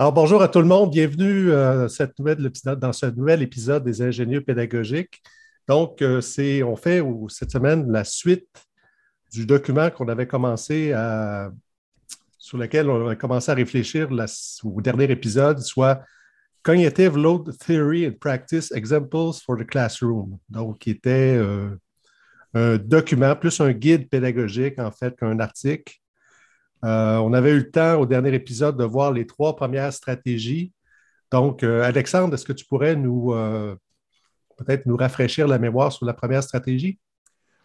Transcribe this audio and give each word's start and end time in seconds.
Alors, 0.00 0.14
bonjour 0.14 0.40
à 0.40 0.48
tout 0.48 0.60
le 0.60 0.66
monde. 0.66 0.92
Bienvenue 0.92 1.52
euh, 1.52 1.86
dans 2.74 2.92
ce 2.94 3.06
nouvel 3.14 3.42
épisode 3.42 3.84
des 3.84 4.00
ingénieurs 4.00 4.42
pédagogiques. 4.42 5.22
Donc, 5.68 6.00
euh, 6.00 6.22
c'est, 6.22 6.62
on 6.62 6.74
fait 6.74 7.02
cette 7.28 7.50
semaine 7.50 7.92
la 7.92 8.02
suite 8.04 8.48
du 9.30 9.44
document 9.44 9.90
qu'on 9.90 10.08
avait 10.08 10.26
commencé 10.26 10.94
à, 10.94 11.50
sur 12.38 12.56
lequel 12.56 12.88
on 12.88 13.08
avait 13.08 13.18
commencé 13.18 13.52
à 13.52 13.54
réfléchir 13.54 14.08
au 14.64 14.80
dernier 14.80 15.10
épisode, 15.10 15.58
soit 15.58 16.02
Cognitive 16.62 17.18
Load 17.18 17.54
Theory 17.58 18.06
and 18.06 18.14
Practice 18.18 18.72
Examples 18.72 19.38
for 19.44 19.58
the 19.58 19.66
Classroom. 19.66 20.38
Donc, 20.48 20.78
qui 20.78 20.92
était 20.92 21.36
euh, 21.36 21.76
un 22.54 22.78
document, 22.78 23.36
plus 23.36 23.60
un 23.60 23.72
guide 23.72 24.08
pédagogique, 24.08 24.78
en 24.78 24.92
fait, 24.92 25.14
qu'un 25.14 25.38
article 25.40 25.92
euh, 26.84 27.16
on 27.18 27.32
avait 27.32 27.50
eu 27.50 27.58
le 27.58 27.70
temps 27.70 28.00
au 28.00 28.06
dernier 28.06 28.34
épisode 28.34 28.76
de 28.76 28.84
voir 28.84 29.12
les 29.12 29.26
trois 29.26 29.54
premières 29.54 29.92
stratégies. 29.92 30.72
Donc, 31.30 31.62
euh, 31.62 31.82
Alexandre, 31.82 32.34
est-ce 32.34 32.44
que 32.44 32.52
tu 32.52 32.64
pourrais 32.64 32.96
nous 32.96 33.32
euh, 33.34 33.76
peut-être 34.56 34.86
nous 34.86 34.96
rafraîchir 34.96 35.46
la 35.46 35.58
mémoire 35.58 35.92
sur 35.92 36.06
la 36.06 36.14
première 36.14 36.42
stratégie? 36.42 36.98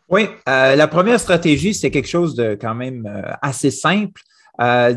Oui, 0.07 0.29
la 0.45 0.87
première 0.87 1.19
stratégie, 1.19 1.73
c'est 1.73 1.89
quelque 1.89 2.07
chose 2.07 2.35
de 2.35 2.53
quand 2.53 2.75
même 2.75 3.11
assez 3.41 3.71
simple. 3.71 4.21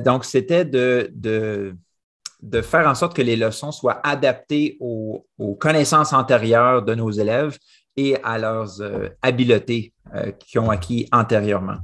donc, 0.05 0.27
c'était 0.27 0.67
de, 0.67 1.11
de, 1.15 2.61
faire 2.61 2.87
en 2.87 2.95
sorte 2.95 3.17
que 3.17 3.23
les 3.23 3.35
leçons 3.35 3.73
soient 3.73 4.07
adaptées 4.07 4.77
aux, 4.81 5.27
connaissances 5.59 6.13
antérieures 6.13 6.83
de 6.83 6.95
nos 6.95 7.11
élèves 7.11 7.57
et 7.97 8.23
à 8.23 8.37
leurs 8.37 8.83
habiletés 9.23 9.95
qu'ils 10.41 10.61
ont 10.61 10.69
acquis 10.69 11.09
antérieurement. 11.11 11.79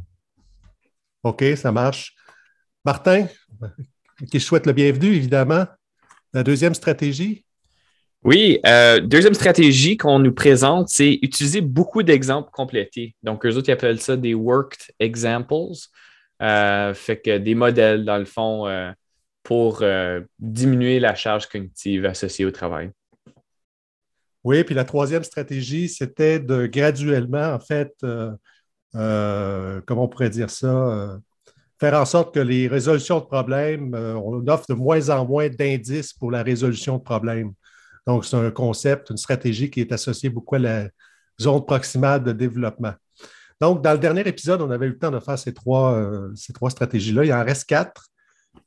OK, 1.23 1.43
ça 1.57 1.73
marche. 1.73 2.14
Martin, 2.85 3.27
qui 4.31 4.41
souhaite 4.41 4.67
le 4.67 4.75
bienvenu, 4.75 5.15
évidemment. 5.15 5.65
La 6.35 6.43
deuxième 6.43 6.75
stratégie? 6.75 7.45
Oui, 8.25 8.59
euh, 8.67 9.01
deuxième 9.01 9.35
stratégie 9.35 9.97
qu'on 9.97 10.19
nous 10.19 10.33
présente, 10.33 10.89
c'est 10.89 11.19
utiliser 11.23 11.61
beaucoup 11.63 12.03
d'exemples 12.03 12.51
complétés. 12.53 13.15
Donc, 13.23 13.47
eux 13.47 13.57
autres, 13.57 13.69
ils 13.69 13.73
appellent 13.73 14.01
ça 14.01 14.17
des 14.17 14.35
worked 14.35 14.81
examples. 14.99 15.73
Euh, 16.43 16.93
fait 16.95 17.21
que 17.21 17.39
des 17.39 17.55
modèles, 17.55 18.05
dans 18.05 18.19
le 18.19 18.25
fond, 18.25 18.67
euh, 18.67 18.91
pour 19.43 19.83
diminuer 20.39 21.01
la 21.01 21.15
charge 21.15 21.47
cognitive 21.49 22.07
associée 22.07 22.47
au 22.47 22.51
travail. 22.51 22.91
Oui, 24.43 24.65
puis 24.65 24.75
la 24.75 24.85
troisième 24.85 25.25
stratégie, 25.25 25.89
c'était 25.89 26.39
de 26.39 26.67
graduellement, 26.67 27.53
en 27.53 27.61
fait, 27.61 27.95
comment 28.93 30.05
on 30.05 30.09
pourrait 30.09 30.31
dire 30.31 30.49
ça, 30.49 31.19
faire 31.81 31.95
en 31.95 32.05
sorte 32.05 32.35
que 32.35 32.41
les 32.41 32.69
résolutions 32.69 33.21
de 33.21 33.25
problèmes, 33.25 33.95
euh, 33.95 34.15
on 34.15 34.47
offre 34.49 34.67
de 34.69 34.75
moins 34.75 35.11
en 35.11 35.27
moins 35.27 35.49
d'indices 35.49 36.13
pour 36.13 36.31
la 36.31 36.43
résolution 36.43 36.99
de 36.99 37.03
problèmes. 37.03 37.53
Donc, 38.07 38.25
c'est 38.25 38.37
un 38.37 38.51
concept, 38.51 39.11
une 39.11 39.17
stratégie 39.17 39.71
qui 39.71 39.81
est 39.81 39.93
associée 39.93 40.29
beaucoup 40.29 40.57
à 40.57 40.59
la 40.59 40.89
zone 41.41 41.65
proximale 41.65 42.23
de 42.23 42.33
développement. 42.33 42.93
Donc, 43.61 43.83
dans 43.83 43.93
le 43.93 43.99
dernier 43.99 44.27
épisode, 44.27 44.63
on 44.63 44.71
avait 44.71 44.87
eu 44.87 44.91
le 44.91 44.99
temps 44.99 45.11
de 45.11 45.21
faire 45.21 45.39
ces 45.39 45.55
trois, 45.55 45.95
euh, 45.95 46.33
trois 46.53 46.71
stratégies-là. 46.71 47.25
Il 47.25 47.33
en 47.33 47.45
reste 47.45 47.69
quatre. 47.69 48.09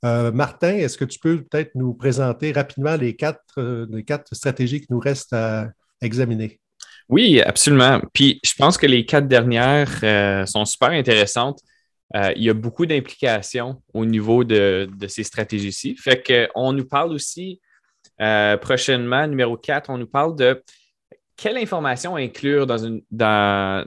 Euh, 0.03 0.31
Martin, 0.31 0.75
est-ce 0.75 0.97
que 0.97 1.05
tu 1.05 1.19
peux 1.19 1.43
peut-être 1.43 1.71
nous 1.75 1.93
présenter 1.93 2.51
rapidement 2.51 2.95
les 2.95 3.15
quatre, 3.15 3.41
les 3.89 4.03
quatre 4.03 4.33
stratégies 4.35 4.81
qui 4.81 4.87
nous 4.89 4.99
restent 4.99 5.33
à 5.33 5.69
examiner? 6.01 6.59
Oui, 7.09 7.41
absolument. 7.41 8.01
Puis, 8.13 8.39
je 8.43 8.53
pense 8.57 8.77
que 8.77 8.85
les 8.85 9.05
quatre 9.05 9.27
dernières 9.27 10.47
sont 10.47 10.65
super 10.65 10.89
intéressantes. 10.89 11.61
Euh, 12.15 12.31
il 12.35 12.43
y 12.43 12.49
a 12.49 12.53
beaucoup 12.53 12.85
d'implications 12.85 13.81
au 13.93 14.05
niveau 14.05 14.43
de, 14.43 14.89
ces 15.07 15.23
stratégies-ci. 15.23 15.95
Fait 15.97 16.23
qu'on 16.55 16.71
nous 16.73 16.85
parle 16.85 17.11
aussi 17.11 17.61
euh, 18.21 18.57
prochainement, 18.57 19.27
numéro 19.27 19.57
4, 19.57 19.89
on 19.89 19.97
nous 19.97 20.07
parle 20.07 20.35
de 20.35 20.63
quelle 21.35 21.57
information 21.57 22.15
inclure 22.15 22.65
dans 22.65 22.77
une, 22.77 23.01
dans, 23.11 23.85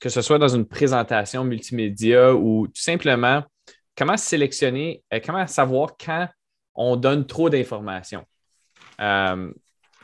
que 0.00 0.08
ce 0.08 0.22
soit 0.22 0.38
dans 0.38 0.48
une 0.48 0.66
présentation 0.66 1.44
multimédia 1.44 2.34
ou 2.34 2.66
tout 2.66 2.80
simplement 2.80 3.44
comment 3.96 4.16
sélectionner, 4.16 5.02
euh, 5.12 5.20
comment 5.24 5.46
savoir 5.46 5.96
quand 6.02 6.28
on 6.74 6.96
donne 6.96 7.26
trop 7.26 7.50
d'informations. 7.50 8.24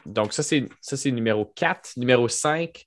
donc, 0.05 0.33
ça, 0.33 0.43
c'est 0.43 1.11
numéro 1.11 1.47
4. 1.47 1.93
Numéro 1.97 2.29
5, 2.29 2.85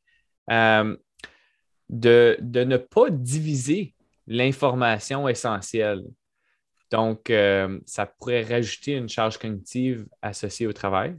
de, 1.89 2.37
de, 2.41 2.63
ne 2.65 2.75
pas 2.75 3.09
diviser 3.09 3.95
l'information 4.27 5.27
essentielle. 5.27 6.03
Donc, 6.91 7.29
euh, 7.29 7.79
ça 7.85 8.05
pourrait 8.05 8.43
rajouter 8.43 8.93
une 8.93 9.09
charge 9.09 9.37
cognitive 9.37 10.05
associée 10.21 10.67
au 10.67 10.73
travail. 10.73 11.17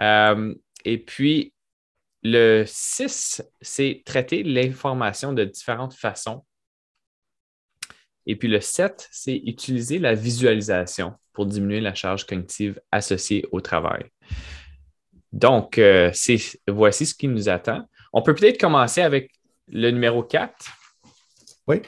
Euh, 0.00 0.54
et 0.84 0.98
puis, 0.98 1.52
le 2.22 2.64
6, 2.66 3.42
c'est 3.60 4.02
traiter 4.04 4.42
l'information 4.42 5.32
de 5.32 5.44
différentes 5.44 5.94
façons. 5.94 6.44
Et 8.26 8.34
puis 8.34 8.48
le 8.48 8.60
7, 8.60 9.08
c'est 9.12 9.36
utiliser 9.36 10.00
la 10.00 10.14
visualisation 10.14 11.14
pour 11.32 11.46
diminuer 11.46 11.80
la 11.80 11.94
charge 11.94 12.26
cognitive 12.26 12.80
associée 12.90 13.46
au 13.52 13.60
travail. 13.60 14.10
Donc, 15.32 15.78
euh, 15.78 16.10
voici 16.66 17.06
ce 17.06 17.14
qui 17.14 17.28
nous 17.28 17.48
attend. 17.48 17.88
On 18.12 18.22
peut 18.22 18.34
peut-être 18.34 18.58
commencer 18.58 19.02
avec 19.02 19.30
le 19.68 19.90
numéro 19.90 20.22
4. 20.22 20.52
Oui. 21.68 21.82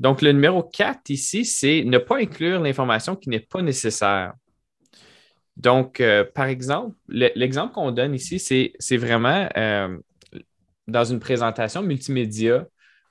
Donc, 0.00 0.22
le 0.22 0.32
numéro 0.32 0.62
4 0.62 1.10
ici, 1.10 1.44
c'est 1.44 1.84
ne 1.84 1.98
pas 1.98 2.18
inclure 2.18 2.60
l'information 2.60 3.16
qui 3.16 3.28
n'est 3.28 3.40
pas 3.40 3.62
nécessaire. 3.62 4.34
Donc, 5.56 6.00
euh, 6.00 6.24
par 6.24 6.46
exemple, 6.46 6.96
l'exemple 7.08 7.74
qu'on 7.74 7.92
donne 7.92 8.14
ici, 8.14 8.38
c'est 8.38 8.96
vraiment 8.96 9.48
euh, 9.56 9.96
dans 10.88 11.04
une 11.04 11.20
présentation 11.20 11.82
multimédia 11.82 12.66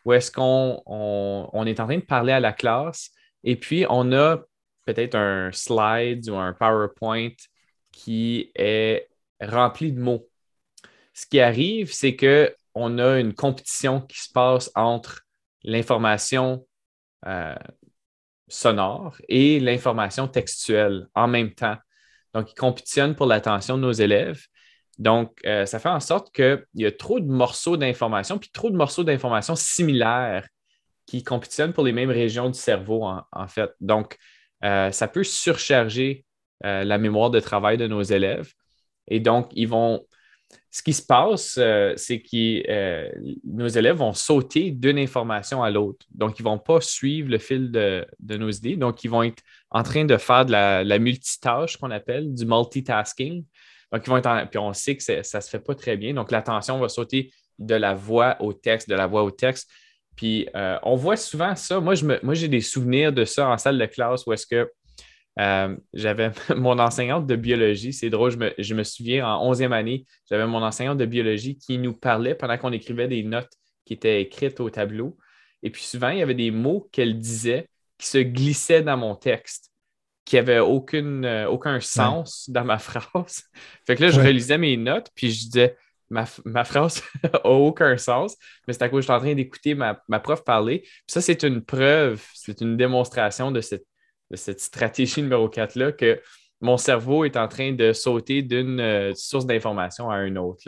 où 0.06 0.12
est-ce 0.12 0.32
qu'on 0.32 0.82
on, 0.86 1.66
est 1.66 1.80
en 1.80 1.86
train 1.86 1.98
de 1.98 2.04
parler 2.04 2.34
à 2.34 2.42
la 2.42 2.52
classe 2.52 3.12
et 3.46 3.56
puis 3.56 3.86
on 3.90 4.12
a 4.12 4.40
peut-être 4.86 5.16
un 5.16 5.52
slide 5.54 6.30
ou 6.30 6.36
un 6.36 6.52
PowerPoint 6.52 7.32
qui 7.92 8.52
est 8.56 9.08
rempli 9.42 9.94
de 9.94 10.00
mots. 10.02 10.28
Ce 11.14 11.26
qui 11.26 11.40
arrive, 11.40 11.94
c'est 11.94 12.18
qu'on 12.18 12.98
a 13.00 13.20
une 13.20 13.34
compétition 13.34 14.02
qui 14.02 14.20
se 14.20 14.32
passe 14.32 14.70
entre 14.76 15.22
l'information 15.64 16.66
euh, 17.26 17.56
sonore 18.48 19.18
et 19.30 19.60
l'information 19.60 20.28
textuelle 20.28 21.08
en 21.16 21.28
même 21.28 21.54
temps. 21.54 21.78
Donc, 22.34 22.52
ils 22.52 22.56
compétitionnent 22.56 23.16
pour 23.16 23.26
l'attention 23.26 23.78
de 23.78 23.84
nos 23.84 23.92
élèves. 23.92 24.42
Donc, 25.00 25.40
euh, 25.46 25.66
ça 25.66 25.80
fait 25.80 25.90
en 25.90 26.00
sorte 26.00 26.34
qu'il 26.34 26.66
y 26.76 26.86
a 26.86 26.92
trop 26.92 27.20
de 27.20 27.28
morceaux 27.28 27.78
d'information, 27.78 28.38
puis 28.38 28.50
trop 28.52 28.70
de 28.70 28.76
morceaux 28.76 29.04
d'information 29.04 29.56
similaires 29.56 30.48
qui 31.06 31.24
compétitionnent 31.24 31.74
pour 31.74 31.84
les 31.84 31.94
mêmes 31.94 32.12
régions 32.12 32.50
du 32.50 32.58
cerveau, 32.58 33.04
en, 33.04 33.48
fait. 33.48 33.72
Donc, 33.82 34.18
euh, 34.64 34.92
ça 34.92 35.08
peut 35.08 35.24
surcharger 35.24 36.26
la 36.62 36.98
mémoire 36.98 37.30
de 37.30 37.42
travail 37.42 37.76
de 37.76 37.88
nos 37.88 38.04
élèves. 38.04 38.54
Et 39.08 39.20
donc, 39.20 39.50
ils 39.52 39.68
vont, 39.68 40.06
ce 40.72 40.82
qui 40.82 40.94
se 40.94 41.06
passe, 41.06 41.56
euh, 41.60 41.94
c'est 41.98 42.20
que 42.20 42.70
euh, 42.70 43.10
nos 43.44 43.68
élèves 43.68 43.98
vont 43.98 44.14
sauter 44.14 44.72
d'une 44.72 44.98
information 44.98 45.62
à 45.62 45.70
l'autre. 45.70 46.06
Donc, 46.12 46.40
ils 46.40 46.44
ne 46.44 46.50
vont 46.50 46.58
pas 46.58 46.82
suivre 46.82 47.30
le 47.30 47.38
fil 47.38 47.72
de, 47.72 48.06
nos 48.22 48.50
idées. 48.50 48.76
Donc, 48.76 49.04
ils 49.04 49.10
vont 49.10 49.24
être 49.24 49.44
en 49.70 49.84
train 49.84 50.06
de 50.06 50.18
faire 50.18 50.46
de 50.46 50.52
la, 50.52 51.00
multitâche 51.00 51.78
qu'on 51.78 51.92
appelle, 51.92 52.34
du 52.34 52.46
multitasking. 52.46 53.46
Donc, 53.92 54.08
ils 54.08 54.48
puis 54.50 54.58
on 54.58 54.74
sait 54.74 54.98
que 54.98 55.04
ça 55.04 55.16
ne 55.16 55.42
se 55.42 55.50
fait 55.50 55.60
pas 55.60 55.76
très 55.76 55.96
bien. 55.96 56.14
Donc, 56.14 56.32
l'attention 56.32 56.80
va 56.80 56.90
sauter 56.90 57.32
de 57.60 57.76
la 57.76 57.94
voix 57.94 58.36
au 58.40 58.54
texte, 58.54 58.90
de 58.90 58.96
la 58.96 59.06
voix 59.06 59.24
au 59.24 59.32
texte. 59.32 59.70
Puis, 60.16 60.48
euh, 60.56 60.78
on 60.84 60.96
voit 60.96 61.18
souvent 61.18 61.56
ça. 61.56 61.80
Moi, 61.80 61.94
moi, 62.24 62.34
j'ai 62.34 62.48
des 62.48 62.62
souvenirs 62.62 63.14
de 63.14 63.26
ça 63.26 63.48
en 63.48 63.58
salle 63.58 63.78
de 63.78 63.86
classe 63.86 64.26
où 64.26 64.34
est-ce 64.34 64.48
que 64.48 64.70
euh, 65.40 65.76
j'avais 65.94 66.32
mon 66.56 66.78
enseignante 66.80 67.26
de 67.26 67.36
biologie, 67.36 67.94
c'est 67.94 68.10
drôle, 68.10 68.32
je 68.58 68.74
me, 68.74 68.84
souviens, 68.84 69.28
en 69.28 69.54
11e 69.54 69.72
année, 69.72 70.06
j'avais 70.30 70.46
mon 70.46 70.62
enseignante 70.62 70.98
de 70.98 71.06
biologie 71.06 71.58
qui 71.58 71.78
nous 71.78 71.94
parlait 71.94 72.36
pendant 72.36 72.58
qu'on 72.58 72.72
écrivait 72.72 73.08
des 73.08 73.24
notes 73.24 73.52
qui 73.86 73.94
étaient 73.94 74.22
écrites 74.22 74.60
au 74.60 74.70
tableau. 74.70 75.18
Et 75.64 75.70
puis 75.70 75.84
souvent, 75.84 76.10
il 76.10 76.20
y 76.20 76.22
avait 76.22 76.34
des 76.34 76.52
mots 76.52 76.88
qu'elle 76.92 77.20
disait 77.20 77.68
qui 77.98 78.08
se 78.08 78.18
glissaient 78.18 78.82
dans 78.82 78.98
mon 78.98 79.16
texte, 79.16 79.72
qui 80.26 80.36
n'avaient 80.36 80.60
aucune, 80.60 81.26
euh, 81.26 81.48
aucun 81.48 81.80
sens 81.80 82.50
dans 82.50 82.64
ma 82.64 82.78
phrase. 82.78 83.44
Fait 83.86 83.96
que 83.96 84.04
là, 84.04 84.10
je 84.10 84.20
relisais 84.20 84.58
mes 84.58 84.78
notes, 84.78 85.10
puis 85.16 85.32
je 85.32 85.46
disais, 85.46 85.76
ma, 86.10 86.26
phrase 86.26 87.02
n'a 87.24 87.46
aucun 87.46 87.98
sens, 87.98 88.36
mais 88.68 88.74
c'est 88.74 88.84
à 88.84 88.90
cause 88.90 89.00
que 89.00 89.02
je 89.02 89.06
suis 89.06 89.14
en 89.14 89.20
train 89.20 89.36
d'écouter 89.36 89.74
ma, 89.74 90.02
ma, 90.08 90.20
prof 90.20 90.44
parler. 90.44 90.80
Puis 90.82 91.04
ça, 91.08 91.22
c'est 91.22 91.44
une 91.44 91.64
preuve, 91.64 92.24
c'est 92.34 92.62
une 92.62 92.78
démonstration 92.78 93.52
de 93.52 93.62
cette 93.62 93.86
cette 94.36 94.60
stratégie 94.60 95.22
numéro 95.22 95.48
4-là 95.48 95.92
que 95.92 96.20
mon 96.62 96.78
cerveau 96.78 97.26
est 97.26 97.36
en 97.36 97.48
train 97.48 97.74
de 97.74 97.92
sauter 97.94 98.42
d'une 98.42 98.80
euh, 98.80 99.14
source 99.16 99.46
d'information 99.46 100.10
à 100.10 100.22
une 100.24 100.38
autre. 100.38 100.64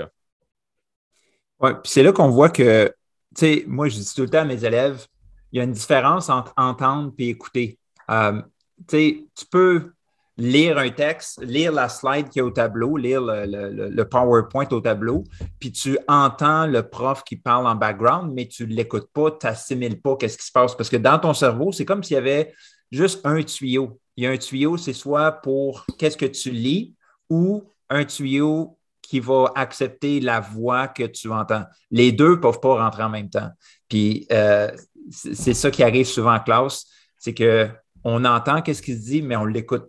Oui, 1.59 1.71
puis 1.81 1.91
c'est 1.91 2.03
là 2.03 2.11
qu'on 2.11 2.29
voit 2.29 2.49
que, 2.49 2.93
tu 3.35 3.39
sais, 3.39 3.63
moi, 3.65 3.87
je 3.87 3.95
dis 3.95 4.13
tout 4.13 4.23
le 4.23 4.29
temps 4.29 4.39
à 4.39 4.45
mes 4.45 4.65
élèves, 4.65 5.05
il 5.51 5.59
y 5.59 5.61
a 5.61 5.63
une 5.63 5.71
différence 5.71 6.29
entre 6.29 6.53
entendre 6.57 7.13
et 7.17 7.29
écouter. 7.29 7.79
Euh, 8.11 8.41
tu 8.87 8.97
sais, 8.97 9.25
tu 9.35 9.45
peux 9.49 9.91
lire 10.37 10.77
un 10.77 10.89
texte, 10.89 11.41
lire 11.41 11.71
la 11.71 11.87
slide 11.87 12.29
qui 12.29 12.39
est 12.39 12.41
au 12.41 12.51
tableau, 12.51 12.97
lire 12.97 13.21
le, 13.21 14.03
PowerPoint 14.03 14.67
au 14.71 14.81
tableau, 14.81 15.23
puis 15.59 15.71
tu 15.71 15.97
entends 16.07 16.67
le 16.67 16.83
prof 16.83 17.23
qui 17.23 17.37
parle 17.37 17.67
en 17.67 17.75
background, 17.75 18.33
mais 18.33 18.47
tu 18.47 18.67
ne 18.67 18.73
l'écoutes 18.73 19.09
pas, 19.13 19.31
tu 19.31 19.45
n'assimiles 19.45 20.01
pas 20.01 20.17
qu'est-ce 20.17 20.37
qui 20.37 20.45
se 20.45 20.51
passe. 20.51 20.75
Parce 20.75 20.89
que 20.89 20.97
dans 20.97 21.19
ton 21.19 21.33
cerveau, 21.33 21.71
c'est 21.71 21.85
comme 21.85 22.03
s'il 22.03 22.15
y 22.15 22.17
avait 22.17 22.53
juste 22.91 23.25
un 23.25 23.41
tuyau. 23.43 23.99
Il 24.17 24.23
y 24.23 24.27
a 24.27 24.31
un 24.31 24.37
tuyau, 24.37 24.77
c'est 24.77 24.93
soit 24.93 25.31
pour 25.31 25.85
qu'est-ce 25.97 26.17
que 26.17 26.25
tu 26.25 26.51
lis 26.51 26.95
ou 27.29 27.63
un 27.89 28.05
tuyau 28.05 28.77
qui 29.01 29.19
va 29.19 29.51
accepter 29.55 30.19
la 30.19 30.39
voix 30.39 30.87
que 30.87 31.03
tu 31.03 31.31
entends. 31.31 31.63
Les 31.91 32.11
deux 32.11 32.31
ne 32.31 32.35
peuvent 32.35 32.59
pas 32.59 32.83
rentrer 32.83 33.03
en 33.03 33.09
même 33.09 33.29
temps. 33.29 33.49
Puis 33.87 34.25
euh, 34.31 34.71
c'est 35.11 35.53
ça 35.53 35.69
qui 35.69 35.83
arrive 35.83 36.07
souvent 36.07 36.35
en 36.35 36.39
classe, 36.39 36.85
c'est 37.19 37.35
qu'on 37.35 38.25
entend 38.25 38.61
qu'est-ce 38.61 38.81
qu'il 38.81 38.99
dit, 38.99 39.21
mais 39.21 39.35
on 39.35 39.45
ne 39.45 39.51
l'écoute 39.51 39.85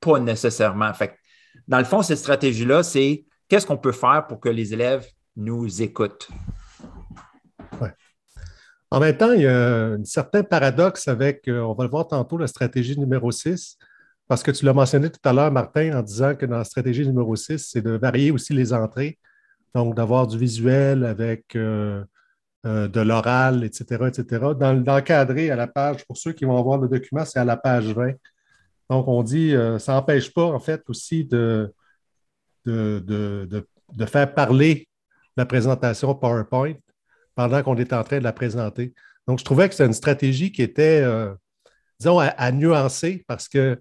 pas 0.00 0.18
nécessairement. 0.18 0.92
Fait 0.92 1.14
dans 1.66 1.78
le 1.78 1.84
fond, 1.84 2.02
cette 2.02 2.18
stratégie-là, 2.18 2.82
c'est 2.82 3.24
qu'est-ce 3.48 3.66
qu'on 3.66 3.78
peut 3.78 3.92
faire 3.92 4.26
pour 4.26 4.40
que 4.40 4.48
les 4.48 4.72
élèves 4.72 5.06
nous 5.36 5.82
écoutent? 5.82 6.28
En 8.90 9.00
même 9.00 9.16
temps, 9.16 9.32
il 9.32 9.42
y 9.42 9.46
a 9.46 9.92
un 9.92 10.04
certain 10.04 10.42
paradoxe 10.42 11.08
avec, 11.08 11.46
euh, 11.48 11.60
on 11.60 11.74
va 11.74 11.84
le 11.84 11.90
voir 11.90 12.08
tantôt, 12.08 12.38
la 12.38 12.46
stratégie 12.46 12.98
numéro 12.98 13.30
6, 13.30 13.76
parce 14.28 14.42
que 14.42 14.50
tu 14.50 14.64
l'as 14.64 14.72
mentionné 14.72 15.10
tout 15.10 15.20
à 15.24 15.32
l'heure, 15.32 15.52
Martin, 15.52 15.98
en 15.98 16.02
disant 16.02 16.34
que 16.34 16.46
dans 16.46 16.56
la 16.58 16.64
stratégie 16.64 17.06
numéro 17.06 17.36
6, 17.36 17.58
c'est 17.58 17.82
de 17.82 17.90
varier 17.92 18.30
aussi 18.30 18.54
les 18.54 18.72
entrées, 18.72 19.18
donc 19.74 19.94
d'avoir 19.94 20.26
du 20.26 20.38
visuel 20.38 21.04
avec 21.04 21.54
euh, 21.54 22.02
euh, 22.66 22.88
de 22.88 23.00
l'oral, 23.00 23.62
etc., 23.64 24.06
etc. 24.08 24.54
Dans, 24.58 24.72
l'encadré 24.72 25.50
à 25.50 25.56
la 25.56 25.66
page, 25.66 26.06
pour 26.06 26.16
ceux 26.16 26.32
qui 26.32 26.46
vont 26.46 26.60
voir 26.62 26.78
le 26.78 26.88
document, 26.88 27.24
c'est 27.26 27.38
à 27.38 27.44
la 27.44 27.58
page 27.58 27.86
20. 27.88 28.12
Donc, 28.90 29.06
on 29.06 29.22
dit, 29.22 29.54
ça 29.78 29.92
n'empêche 29.92 30.32
pas, 30.32 30.44
en 30.46 30.60
fait, 30.60 30.82
aussi 30.88 31.26
de, 31.26 31.74
faire 34.06 34.34
parler 34.34 34.88
la 35.36 35.44
présentation 35.44 36.14
PowerPoint 36.14 36.74
pendant 37.38 37.62
qu'on 37.62 37.76
est 37.76 37.92
en 37.92 38.02
train 38.02 38.18
de 38.18 38.24
la 38.24 38.32
présenter. 38.32 38.92
Donc, 39.28 39.38
je 39.38 39.44
trouvais 39.44 39.68
que 39.68 39.74
c'était 39.76 39.86
une 39.86 39.92
stratégie 39.92 40.50
qui 40.50 40.60
était, 40.60 41.02
euh, 41.02 41.32
disons, 42.00 42.18
à, 42.18 42.50
nuancer 42.50 43.24
parce 43.28 43.48
que 43.48 43.80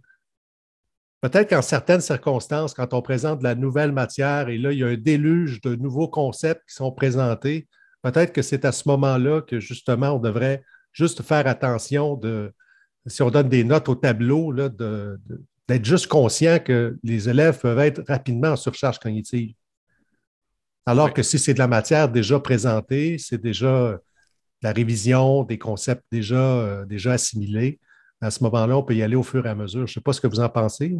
peut-être 1.22 1.50
qu'en 1.50 1.64
certaines 1.64 2.02
circonstances, 2.02 2.76
quand 2.76 2.94
on 2.94 3.02
présente 3.02 3.40
de 3.40 3.44
la 3.44 3.56
nouvelle 3.56 3.92
matière 3.92 4.50
et 4.50 4.60
là, 4.60 4.72
il 4.72 4.78
y 4.78 4.84
a 4.84 4.88
un 4.88 4.96
déluge 4.96 5.60
de 5.62 5.74
nouveaux 5.74 6.08
concepts 6.08 6.70
qui 6.70 6.76
sont 6.76 6.92
présentés, 6.92 7.68
peut-être 8.04 8.32
que 8.32 8.44
c'est 8.44 8.64
à 8.64 8.72
ce 8.72 8.88
moment-là 8.90 9.42
que 9.42 9.60
justement, 9.60 10.12
on 10.12 10.20
devrait 10.20 10.64
juste 10.94 11.24
faire 11.24 11.48
attention 11.48 12.16
de, 12.16 12.54
si 13.08 13.24
on 13.24 13.32
donne 13.32 13.50
des 13.50 13.64
notes 13.64 13.90
au 13.90 13.96
tableau, 13.96 14.54
d'être 14.54 15.86
juste 15.86 16.06
conscient 16.06 16.60
que 16.60 17.00
les 17.02 17.28
élèves 17.28 17.60
peuvent 17.60 17.80
être 17.80 18.04
rapidement 18.08 18.50
en 18.50 18.56
surcharge 18.56 19.00
cognitive. 19.00 19.56
Alors 20.88 21.14
que 21.14 21.22
si 21.22 21.38
c'est 21.38 21.54
de 21.54 21.60
la 21.60 21.68
matière 21.68 22.10
déjà 22.10 22.40
présentée, 22.40 23.18
c'est 23.18 23.42
déjà 23.42 24.00
la 24.62 24.72
révision 24.72 25.44
des 25.44 25.58
concepts 25.60 26.06
déjà, 26.12 26.36
euh, 26.36 26.86
déjà 26.86 27.12
assimilés, 27.12 27.80
à 28.22 28.32
ce 28.32 28.44
moment-là, 28.46 28.78
on 28.78 28.84
peut 28.84 28.96
y 28.96 29.04
aller 29.04 29.16
au 29.16 29.22
fur 29.22 29.46
et 29.46 29.50
à 29.50 29.56
mesure. 29.56 29.86
Je 29.86 29.92
ne 29.92 29.94
sais 29.96 30.02
pas 30.02 30.14
ce 30.14 30.22
que 30.22 30.28
vous 30.28 30.40
en 30.40 30.50
pensez. 30.50 30.96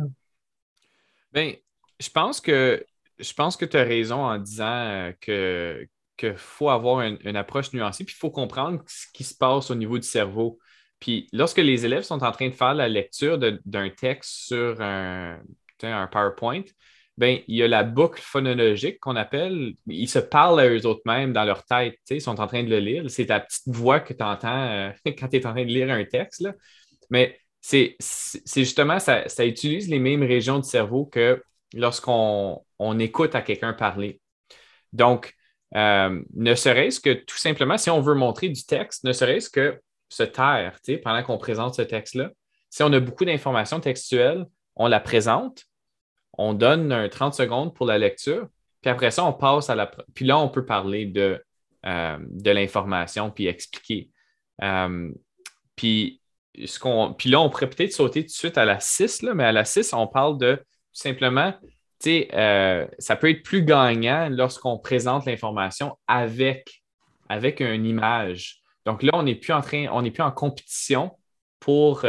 Bien, 1.34 1.54
je 2.00 2.10
pense 2.10 2.40
que 2.40 2.86
je 3.18 3.34
pense 3.34 3.58
que 3.58 3.66
tu 3.66 3.78
as 3.78 3.84
raison 3.84 4.24
en 4.24 4.38
disant 4.38 4.66
euh, 4.66 5.12
que 5.20 5.88
qu'il 6.18 6.36
faut 6.36 6.70
avoir 6.70 7.02
une, 7.02 7.36
approche 7.36 7.72
nuancée, 7.74 8.04
puis 8.04 8.16
il 8.16 8.20
faut 8.20 8.32
comprendre 8.32 8.84
ce 8.88 9.06
qui 9.14 9.24
se 9.24 9.36
passe 9.36 9.70
au 9.70 9.76
niveau 9.76 10.00
du 10.00 10.08
cerveau. 10.08 10.60
Puis 11.00 11.30
lorsque 11.32 11.60
les 11.60 11.86
élèves 11.86 12.04
sont 12.04 12.24
en 12.24 12.32
train 12.32 12.50
de 12.50 12.56
faire 12.56 12.74
la 12.74 12.90
lecture 12.90 13.38
d'un 13.38 13.90
texte 13.92 14.32
sur 14.32 14.82
un, 14.82 15.40
un 15.84 16.08
PowerPoint, 16.08 16.64
ben, 17.18 17.40
il 17.48 17.56
y 17.56 17.64
a 17.64 17.68
la 17.68 17.84
boucle 17.84 18.22
phonologique 18.22 19.00
qu'on 19.00 19.16
appelle. 19.16 19.74
Ils 19.88 20.08
se 20.08 20.20
parlent 20.20 20.60
à 20.60 20.70
eux 20.70 20.86
autres 20.86 21.02
mêmes 21.06 21.34
dans 21.34 21.46
leur 21.46 21.66
tête. 21.66 21.98
Ils 22.10 22.22
sont 22.22 22.40
en 22.40 22.48
train 22.48 22.64
de 22.64 22.70
le 22.70 22.80
lire. 22.80 23.10
C'est 23.10 23.28
ta 23.28 23.40
petite 23.40 23.68
voix 23.68 24.00
que 24.00 24.14
tu 24.14 24.24
entends 24.24 24.68
euh, 24.70 24.92
quand 25.06 25.28
tu 25.28 25.38
es 25.38 25.46
en 25.46 25.54
train 25.54 25.66
de 25.66 25.72
lire 25.72 25.90
un 25.90 26.04
texte. 26.06 26.42
Là. 26.42 26.54
Mais 27.10 27.40
c'est 27.60 27.98
justement, 28.56 29.00
ça, 29.00 29.46
utilise 29.46 29.90
les 29.90 30.00
mêmes 30.00 30.24
régions 30.24 30.60
du 30.60 30.70
cerveau 30.70 31.06
que 31.06 31.44
lorsqu'on 31.74 32.64
on 32.80 33.00
écoute 33.00 33.36
à 33.36 33.42
quelqu'un 33.42 33.74
parler. 33.74 34.22
Donc, 34.94 35.34
euh, 35.76 36.22
ne 36.34 36.56
serait-ce 36.56 37.00
que 37.00 37.14
tout 37.14 37.38
simplement, 37.38 37.78
si 37.78 37.90
on 37.90 38.00
veut 38.00 38.14
montrer 38.14 38.50
du 38.50 38.64
texte, 38.64 39.04
ne 39.04 39.12
serait-ce 39.12 39.50
que 39.50 39.82
se 40.10 40.24
taire 40.24 40.80
pendant 41.04 41.24
qu'on 41.24 41.38
présente 41.38 41.76
ce 41.76 41.82
texte-là. 41.82 42.30
Si 42.70 42.84
on 42.84 42.94
a 42.94 43.00
beaucoup 43.00 43.26
d'informations 43.26 43.80
textuelles, 43.80 44.46
on 44.76 44.88
la 44.88 45.00
présente, 45.00 45.64
on 46.38 46.54
donne 46.54 46.92
un 46.92 47.10
30 47.10 47.34
secondes 47.34 47.74
pour 47.74 47.86
la 47.86 47.98
lecture, 47.98 48.48
puis 48.82 48.92
après 48.92 49.12
ça, 49.12 49.26
on 49.26 49.34
passe 49.34 49.70
à 49.70 49.76
la. 49.76 49.92
Puis 50.14 50.26
là, 50.26 50.38
on 50.38 50.50
peut 50.50 50.66
parler 50.66 51.06
de, 51.06 51.44
euh, 51.86 52.18
l'information, 52.46 53.32
puis 53.32 53.48
expliquer. 53.48 54.10
Euh, 54.64 55.12
puis, 55.76 56.22
ce 56.66 56.80
qu'on, 56.80 57.14
puis 57.14 57.30
là, 57.30 57.40
on 57.40 57.50
pourrait 57.50 57.70
peut-être 57.70 57.94
sauter 57.94 58.22
tout 58.22 58.28
de 58.28 58.32
suite 58.32 58.58
à 58.58 58.66
la 58.66 58.80
6, 58.80 59.24
là, 59.24 59.34
mais 59.34 59.44
à 59.44 59.52
la 59.52 59.66
6, 59.66 59.94
on 59.94 60.08
parle 60.08 60.38
de 60.38 60.64
simplement, 60.92 61.54
tu 61.62 62.10
sais, 62.10 62.30
euh, 62.34 62.88
ça 62.98 63.16
peut 63.16 63.30
être 63.30 63.44
plus 63.44 63.64
gagnant 63.64 64.30
lorsqu'on 64.30 64.78
présente 64.78 65.26
l'information 65.26 65.98
avec, 66.08 66.84
avec 67.30 67.60
une 67.60 67.86
image. 67.86 68.62
Donc 68.86 69.04
là, 69.04 69.12
on 69.14 69.24
n'est 69.24 69.36
plus 69.36 69.54
en 69.54 69.62
train, 69.62 69.88
on 69.92 70.02
n'est 70.02 70.12
plus 70.12 70.24
en 70.24 70.32
compétition 70.32 71.12
pour 71.60 72.06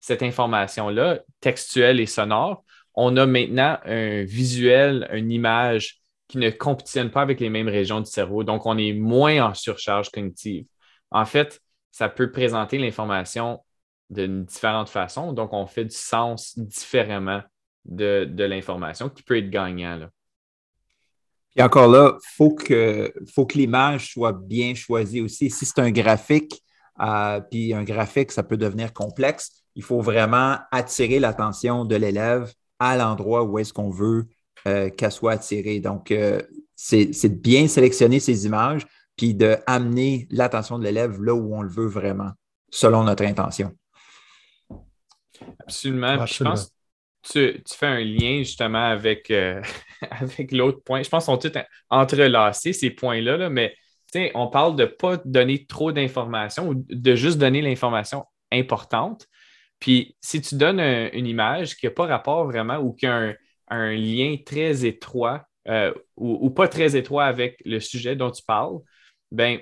cette 0.00 0.22
information-là, 0.22 1.20
textuelle 1.40 2.00
et 2.00 2.06
sonore 2.06 2.64
on 2.94 3.16
a 3.16 3.26
maintenant 3.26 3.78
un 3.84 4.24
visuel, 4.24 5.08
une 5.12 5.30
image 5.30 6.02
qui 6.28 6.38
ne 6.38 6.50
compétitionne 6.50 7.10
pas 7.10 7.22
avec 7.22 7.40
les 7.40 7.50
mêmes 7.50 7.68
régions 7.68 8.00
du 8.00 8.10
cerveau. 8.10 8.44
Donc, 8.44 8.66
on 8.66 8.78
est 8.78 8.92
moins 8.92 9.50
en 9.50 9.54
surcharge 9.54 10.10
cognitive. 10.10 10.66
En 11.10 11.26
fait, 11.26 11.60
ça 11.90 12.08
peut 12.08 12.30
présenter 12.30 12.78
l'information 12.78 13.62
d'une 14.08 14.44
différente 14.44 14.88
façon. 14.88 15.32
Donc, 15.32 15.52
on 15.52 15.66
fait 15.66 15.84
du 15.84 15.94
sens 15.94 16.58
différemment 16.58 17.42
de, 17.84 18.26
l'information 18.38 19.08
qui 19.08 19.22
peut 19.22 19.36
être 19.36 19.50
gagnant. 19.50 20.08
Et 21.56 21.62
encore 21.62 21.88
là, 21.88 22.14
il 22.14 22.36
faut 22.36 22.54
que, 22.54 23.12
faut 23.34 23.44
que 23.44 23.58
l'image 23.58 24.12
soit 24.12 24.32
bien 24.32 24.74
choisie 24.74 25.20
aussi. 25.20 25.50
Si 25.50 25.66
c'est 25.66 25.80
un 25.80 25.90
graphique, 25.90 26.62
euh, 27.00 27.40
puis 27.40 27.74
un 27.74 27.84
graphique, 27.84 28.32
ça 28.32 28.42
peut 28.42 28.56
devenir 28.56 28.92
complexe, 28.92 29.64
il 29.74 29.82
faut 29.82 30.00
vraiment 30.00 30.58
attirer 30.70 31.18
l'attention 31.18 31.84
de 31.84 31.96
l'élève 31.96 32.52
à 32.90 32.96
l'endroit 32.96 33.44
où 33.44 33.58
est-ce 33.58 33.72
qu'on 33.72 33.90
veut 33.90 34.26
euh, 34.66 34.90
qu'elle 34.90 35.12
soit 35.12 35.32
attirée. 35.32 35.80
Donc, 35.80 36.10
euh, 36.10 36.40
c'est 36.74 37.06
de 37.06 37.28
bien 37.28 37.68
sélectionner 37.68 38.20
ces 38.20 38.46
images, 38.46 38.86
puis 39.16 39.34
d'amener 39.34 40.26
l'attention 40.30 40.78
de 40.78 40.84
l'élève 40.84 41.22
là 41.22 41.34
où 41.34 41.54
on 41.54 41.62
le 41.62 41.68
veut 41.68 41.86
vraiment, 41.86 42.30
selon 42.70 43.04
notre 43.04 43.24
intention. 43.24 43.72
Absolument. 45.60 46.26
Je 46.26 46.44
pense, 46.44 46.72
tu, 47.22 47.62
fais 47.68 47.86
un 47.86 48.04
lien 48.04 48.38
justement 48.38 48.84
avec, 48.84 49.30
euh, 49.30 49.62
avec 50.10 50.50
l'autre 50.52 50.82
point. 50.84 51.02
Je 51.02 51.08
pense 51.08 51.24
qu'ils 51.26 51.34
sont 51.34 51.38
tous 51.38 51.58
entrelacés, 51.90 52.72
ces 52.72 52.90
points-là, 52.90 53.36
là, 53.36 53.50
mais 53.50 53.74
on 54.34 54.48
parle 54.48 54.76
de 54.76 54.82
ne 54.82 54.88
pas 54.88 55.16
donner 55.24 55.66
trop 55.66 55.92
d'informations 55.92 56.68
ou 56.68 56.74
de 56.74 57.14
juste 57.14 57.38
donner 57.38 57.62
l'information 57.62 58.24
importante. 58.52 59.26
Puis 59.82 60.16
si 60.20 60.40
tu 60.40 60.54
donnes 60.54 60.78
une 60.78 61.26
image 61.26 61.76
qui 61.76 61.86
n'a 61.86 61.90
pas 61.90 62.06
rapport 62.06 62.44
vraiment 62.44 62.76
ou 62.76 62.92
qui 62.92 63.04
a 63.04 63.34
un, 63.66 63.94
lien 63.96 64.36
très 64.46 64.86
étroit 64.86 65.44
euh, 65.66 65.92
ou, 66.16 66.50
pas 66.50 66.68
très 66.68 66.94
étroit 66.94 67.24
avec 67.24 67.60
le 67.64 67.80
sujet 67.80 68.14
dont 68.14 68.30
tu 68.30 68.44
parles, 68.44 68.78
ben 69.32 69.58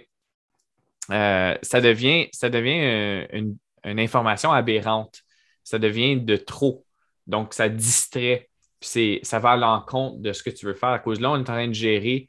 euh, 1.10 1.56
ça 1.62 1.80
devient, 1.80 2.28
ça 2.32 2.50
devient 2.50 3.24
une, 3.32 3.56
une, 3.82 3.98
information 3.98 4.52
aberrante. 4.52 5.22
Ça 5.64 5.78
devient 5.78 6.20
de 6.20 6.36
trop. 6.36 6.84
Donc, 7.26 7.54
ça 7.54 7.70
distrait. 7.70 8.50
Ça 8.82 9.38
va 9.38 9.52
à 9.52 9.56
l'encontre 9.56 10.20
de 10.20 10.34
ce 10.34 10.42
que 10.42 10.50
tu 10.50 10.66
veux 10.66 10.74
faire. 10.74 10.90
À 10.90 10.98
cause 10.98 11.16
de 11.16 11.22
là, 11.22 11.30
on 11.30 11.36
est 11.36 11.40
en 11.40 11.44
train 11.44 11.68
de 11.68 11.72
gérer 11.72 12.28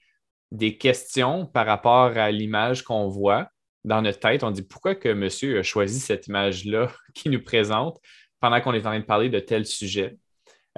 des 0.54 0.78
questions 0.78 1.46
par 1.46 1.66
rapport 1.66 2.18
à 2.18 2.32
l'image 2.32 2.84
qu'on 2.84 3.10
voit 3.10 3.50
dans 3.84 4.02
notre 4.02 4.20
tête. 4.20 4.44
On 4.44 4.52
dit 4.52 4.64
pourquoi 4.64 4.96
que 4.96 5.10
monsieur 5.10 5.60
a 5.60 5.64
choisi 5.64 6.00
cette 6.00 6.28
image-là 6.28 6.92
qui 7.14 7.30
nous 7.30 7.42
présente 7.42 8.00
pendant 8.40 8.62
qu'on 8.62 8.74
est 8.74 8.80
en 8.80 8.92
train 8.92 9.00
de 9.00 9.06
parler 9.06 9.30
de 9.30 9.40
tel 9.40 9.66
sujet? 9.66 10.18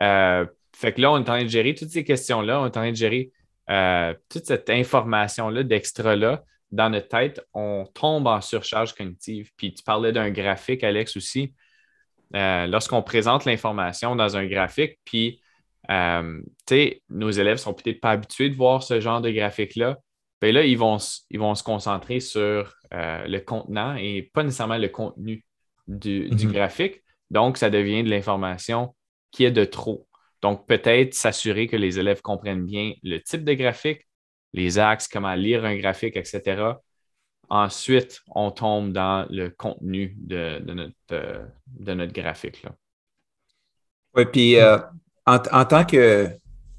Euh, 0.02 0.46
fait 0.76 0.94
que 0.94 1.02
là, 1.02 1.12
on 1.12 1.18
est 1.18 1.22
en 1.22 1.24
train 1.24 1.44
de 1.44 1.50
gérer 1.50 1.76
toutes 1.76 1.90
ces 1.90 2.04
questions-là, 2.04 2.62
on 2.62 2.66
est 2.66 2.70
en 2.70 2.72
train 2.72 2.92
de 2.92 2.96
gérer 2.96 3.32
euh, 3.70 4.14
toute 4.30 4.46
cette 4.46 4.70
information-là, 4.70 5.64
d'extra-là 5.64 6.44
dans 6.72 6.90
notre 6.90 7.08
tête. 7.08 7.46
On 7.54 7.86
tombe 7.94 8.28
en 8.28 8.42
surcharge 8.42 8.94
cognitive. 8.94 9.52
Puis 9.56 9.74
tu 9.74 9.84
parlais 9.84 10.12
d'un 10.12 10.32
graphique, 10.32 10.84
Alex, 10.84 11.16
aussi. 11.16 11.54
Euh, 12.36 12.66
lorsqu'on 12.66 13.04
présente 13.04 13.46
l'information 13.46 14.16
dans 14.16 14.36
un 14.36 14.48
graphique, 14.48 15.00
puis 15.06 15.40
nos 15.90 17.30
élèves 17.30 17.56
ne 17.56 17.58
sont 17.58 17.74
peut-être 17.74 18.02
pas 18.02 18.12
habitués 18.12 18.50
de 18.50 18.56
voir 18.56 18.82
ce 18.82 19.00
genre 19.00 19.22
de 19.22 19.30
graphique-là, 19.30 20.00
bien 20.44 20.52
là, 20.52 20.66
ils 20.66 20.78
vont, 20.78 20.98
ils 21.30 21.40
vont 21.40 21.56
se 21.56 21.64
concentrer 21.64 22.20
sur 22.20 22.76
euh, 22.94 23.26
le 23.26 23.40
contenant 23.40 23.96
et 23.96 24.30
pas 24.34 24.44
nécessairement 24.44 24.78
le 24.78 24.90
contenu 24.90 25.46
du, 25.88 26.30
du, 26.30 26.48
mhm. 26.48 26.54
graphique. 26.54 27.02
Donc, 27.32 27.58
ça 27.58 27.70
devient 27.70 28.04
de 28.04 28.10
l'information 28.10 28.96
qui 29.32 29.46
est 29.46 29.52
de 29.52 29.66
trop. 29.66 30.08
Donc, 30.42 30.68
peut-être 30.68 31.14
s'assurer 31.14 31.68
que 31.68 31.78
les 31.78 32.00
élèves 32.00 32.22
comprennent 32.22 32.66
bien 32.66 32.94
le 33.04 33.20
type 33.20 33.44
de 33.44 33.54
graphique, 33.54 34.08
les 34.54 34.78
axes, 34.78 35.08
comment 35.08 35.34
lire 35.34 35.66
un 35.66 35.76
graphique, 35.78 36.18
etc. 36.18 36.74
Ensuite, 37.50 38.22
on 38.28 38.52
tombe 38.52 38.92
dans 38.92 39.26
le 39.30 39.50
contenu 39.50 40.16
de, 40.18 40.60
notre, 40.60 40.94
euh, 41.12 41.46
de 41.68 41.94
notre, 41.94 42.14
graphique. 42.14 42.64
Là. 42.64 42.72
Oui, 44.16 44.26
puis 44.26 44.58
euh, 44.58 44.78
en, 45.26 45.40
tant 45.40 45.86
que 45.86 46.30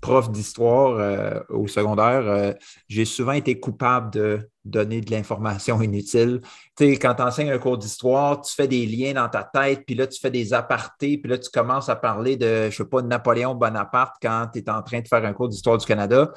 prof 0.04 0.30
d'histoire 0.30 0.99
euh, 0.99 1.40
au 1.49 1.66
secondaire, 1.66 2.54
j'ai 2.88 3.06
souvent 3.06 3.32
été 3.32 3.58
coupable 3.58 4.11
de 4.12 4.50
donner 4.62 5.00
de 5.00 5.11
l'information 5.11 5.80
inutile. 5.88 6.42
Tu 6.76 6.84
sais, 6.84 6.96
quand 6.99 7.14
tu 7.14 7.23
enseignes 7.23 7.50
un 7.50 7.58
cours 7.58 7.78
d'histoire, 7.78 8.42
tu 8.42 8.54
fais 8.54 8.68
des 8.68 8.84
liens 8.84 9.14
dans 9.14 9.30
ta 9.30 9.44
tête, 9.44 9.84
puis 9.87 9.94
là, 9.94 10.06
tu 10.06 10.20
fais 10.20 10.30
des 10.30 10.52
apartés, 10.52 11.16
puis 11.16 11.30
là, 11.30 11.38
tu 11.38 11.49
commences 11.49 11.88
à 11.88 11.96
parler 11.96 12.37
de, 12.37 12.68
je 12.68 12.76
sais 12.76 12.84
pas, 12.84 13.00
de 13.00 13.06
Napoléon 13.06 13.54
Bonaparte 13.54 14.16
quand 14.20 14.49
tu 14.52 14.58
es 14.58 14.68
en 14.68 14.82
train 14.82 15.00
de 15.00 15.08
faire 15.08 15.25
un 15.25 15.32
cours 15.32 15.49
d'histoire 15.49 15.78
du 15.78 15.87
Canada 15.87 16.30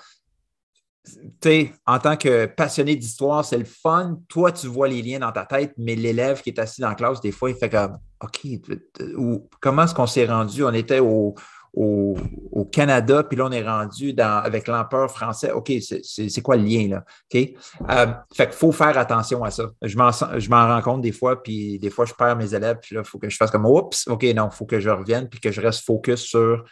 en 1.86 2.00
tant 2.00 2.18
que 2.18 2.46
passionné 2.46 2.96
d'histoire, 2.96 3.44
c'est 3.46 3.58
le 3.58 3.66
fun. 3.66 4.20
Toi, 4.28 4.52
tu 4.52 4.68
vois 4.68 4.88
les 4.88 5.02
liens 5.02 5.20
dans 5.20 5.32
ta 5.32 5.46
tête, 5.46 5.74
mais 5.78 5.96
l'élève 5.96 6.42
qui 6.42 6.50
est 6.50 6.60
assis 6.60 6.82
dans 6.82 6.90
la 6.90 6.96
classe, 6.96 7.22
des 7.22 7.32
fois, 7.32 7.50
il 7.50 7.56
fait 7.56 7.70
comme 7.70 7.98
OK, 8.22 8.42
comment 9.62 9.84
est-ce 9.84 9.94
qu'on 9.94 10.08
s'est 10.08 10.26
rendu? 10.26 10.64
On 10.64 10.74
était 10.74 11.00
au, 11.00 11.36
Canada, 12.72 13.24
puis 13.24 13.38
là, 13.38 13.46
on 13.46 13.52
est 13.52 13.64
rendu 13.64 14.14
avec 14.18 14.68
l'empereur 14.68 15.10
français. 15.12 15.52
OK, 15.52 15.72
c'est 15.82 16.42
quoi 16.42 16.56
le 16.56 16.64
lien 16.64 16.88
là? 16.88 17.04
OK? 17.34 17.50
Euh, 17.90 18.08
fait 18.36 18.48
qu'il 18.48 18.56
faut 18.56 18.72
faire 18.72 18.98
attention 18.98 19.44
à 19.44 19.52
ça. 19.52 19.70
Je 19.82 19.98
m'en 19.98 20.68
rends 20.68 20.82
compte 20.82 21.02
des 21.02 21.12
fois, 21.12 21.42
puis 21.42 21.80
des 21.80 21.90
fois, 21.90 22.06
je 22.06 22.14
perds 22.14 22.36
mes 22.36 22.54
élèves, 22.54 22.78
puis 22.82 22.96
là, 22.96 23.02
il 23.04 23.08
faut 23.08 23.20
que 23.20 23.30
je 23.30 23.36
fasse 23.36 23.52
comme 23.52 23.66
Oups, 23.66 24.08
OK, 24.08 24.24
non, 24.36 24.50
il 24.52 24.56
faut 24.56 24.66
que 24.66 24.80
je 24.80 24.90
revienne, 24.90 25.30
puis 25.30 25.40
que 25.40 25.52
je 25.52 25.62
reste 25.62 25.86
focus 25.86 26.22
sur 26.22 26.64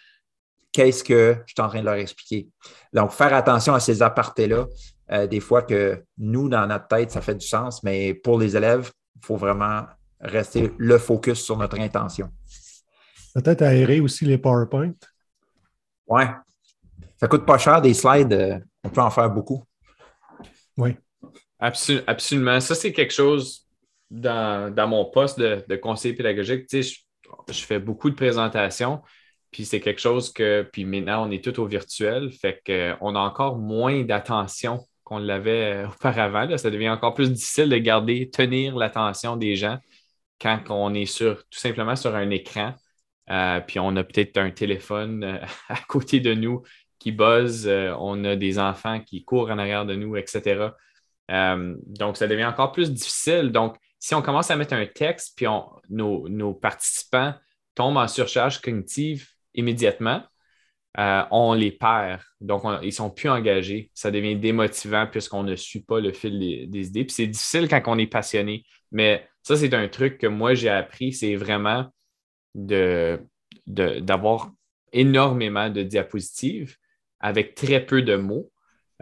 qu'est-ce 0.72 1.04
que 1.04 1.38
je 1.46 1.54
suis 1.54 1.64
en 1.64 1.70
train 1.70 1.80
de 1.80 1.86
leur 1.86 1.96
expliquer. 1.96 2.48
Donc, 2.92 3.12
faire 3.12 3.34
attention 3.34 3.74
à 3.74 3.80
ces 3.80 4.02
apartés-là, 4.02 4.66
euh, 5.12 5.28
des 5.28 5.40
fois 5.40 5.62
que 5.62 6.04
nous, 6.18 6.50
dans 6.50 6.66
notre 6.68 6.88
tête, 6.88 7.12
ça 7.12 7.22
fait 7.22 7.36
du 7.36 7.46
sens, 7.46 7.84
mais 7.84 8.14
pour 8.14 8.40
les 8.40 8.58
élèves, 8.58 8.92
il 9.16 9.26
faut 9.26 9.36
vraiment 9.36 9.84
rester 10.20 10.72
le 10.78 10.98
focus 10.98 11.40
sur 11.40 11.58
notre 11.58 11.80
intention. 11.80 12.30
Peut-être 13.36 13.64
aérer 13.64 14.00
aussi 14.00 14.24
les 14.24 14.38
PowerPoint. 14.38 14.94
Oui. 16.08 16.24
Ça 17.18 17.28
coûte 17.28 17.46
pas 17.46 17.58
cher 17.58 17.82
des 17.82 17.94
slides, 17.94 18.32
euh, 18.32 18.58
on 18.84 18.90
peut 18.90 19.02
en 19.02 19.12
faire 19.12 19.30
beaucoup. 19.30 19.64
Oui. 20.78 20.96
absolument. 21.60 22.62
Ça, 22.62 22.76
c'est 22.76 22.94
quelque 22.94 23.14
chose 23.14 23.68
dans, 24.10 24.88
mon 24.88 25.06
poste 25.06 25.38
de, 25.38 25.76
conseiller 25.76 26.14
pédagogique. 26.14 26.68
Tu 26.68 26.82
sais, 26.82 26.98
je 27.50 27.66
fais 27.66 27.80
beaucoup 27.80 28.10
de 28.10 28.16
présentations. 28.16 29.02
Puis 29.52 29.66
c'est 29.66 29.82
quelque 29.82 30.02
chose 30.02 30.32
que, 30.32 30.68
puis 30.72 30.86
maintenant, 30.86 31.28
on 31.28 31.32
est 31.32 31.44
tout 31.44 31.60
au 31.62 31.66
virtuel, 31.66 32.32
fait 32.32 32.62
qu'on 32.66 33.16
a 33.16 33.20
encore 33.20 33.58
moins 33.58 34.04
d'attention 34.04 34.86
qu'on 35.04 35.18
l'avait 35.18 35.84
euh, 35.84 35.88
auparavant. 35.88 36.58
Ça 36.58 36.70
devient 36.70 36.90
encore 36.90 37.14
plus 37.14 37.32
difficile 37.32 37.70
de 37.70 37.78
garder, 37.78 38.30
tenir 38.30 38.76
l'attention 38.76 39.36
des 39.36 39.56
gens 39.56 39.78
quand 40.42 40.60
on 40.70 40.94
est 40.94 41.06
sur, 41.06 41.38
tout 41.50 41.60
simplement 41.60 41.96
sur 41.96 42.16
un 42.16 42.30
écran. 42.30 42.74
Euh, 43.30 43.60
puis 43.60 43.80
on 43.80 43.96
a 43.96 44.04
peut-être 44.04 44.38
un 44.38 44.52
téléphone 44.52 45.24
euh, 45.24 45.38
à 45.70 45.80
côté 45.88 46.20
de 46.20 46.34
nous 46.34 46.64
qui 47.00 47.12
buzz, 47.12 47.70
on 48.00 48.24
a 48.24 48.36
des 48.36 48.58
enfants 48.58 49.00
qui 49.00 49.24
courent 49.26 49.52
en 49.52 49.60
arrière 49.60 49.86
de 49.86 49.96
nous, 49.96 50.16
etc. 50.16 50.72
donc, 51.30 52.18
ça 52.18 52.28
devient 52.28 52.46
encore 52.46 52.72
plus 52.72 52.92
difficile. 52.92 53.52
Donc, 53.52 53.76
si 54.00 54.16
on 54.16 54.22
commence 54.22 54.50
à 54.50 54.56
mettre 54.56 54.74
un 54.74 54.86
texte, 54.86 55.34
puis 55.36 55.46
nos, 55.90 56.54
participants 56.54 57.34
tombent 57.76 57.98
en 57.98 58.08
surcharge 58.08 58.62
cognitive, 58.62 59.28
immédiatement, 59.54 60.24
euh, 60.98 61.24
on 61.32 61.54
les 61.54 61.72
perd. 61.72 62.22
Donc, 62.40 62.64
ils 62.82 62.86
ne 62.86 62.92
sont 62.92 63.10
plus 63.10 63.30
engagés. 63.30 63.92
Ça 63.94 64.12
devient 64.12 64.36
démotivant 64.36 65.08
puisqu'on 65.08 65.44
ne 65.44 65.56
suit 65.56 65.82
pas 65.82 66.00
le 66.00 66.12
fil 66.14 66.40
des, 66.70 66.88
idées. 66.88 67.04
Puis 67.04 67.14
c'est 67.14 67.28
difficile 67.28 67.68
quand 67.68 67.82
on 67.88 67.98
est 67.98 68.08
passionné. 68.08 68.64
Mais 68.92 69.28
ça, 69.44 69.58
c'est 69.58 69.74
un 69.74 69.88
truc 69.88 70.18
que 70.18 70.28
moi, 70.28 70.54
j'ai 70.54 70.70
appris. 70.70 71.12
C'est 71.12 71.36
vraiment 71.36 71.88
d'avoir 72.56 74.48
de, 74.48 74.52
énormément 74.94 75.70
de 75.70 75.84
diapositives 75.84 76.78
avec 77.20 77.56
très 77.56 77.86
peu 77.86 78.02
de 78.02 78.16
mots. 78.16 78.52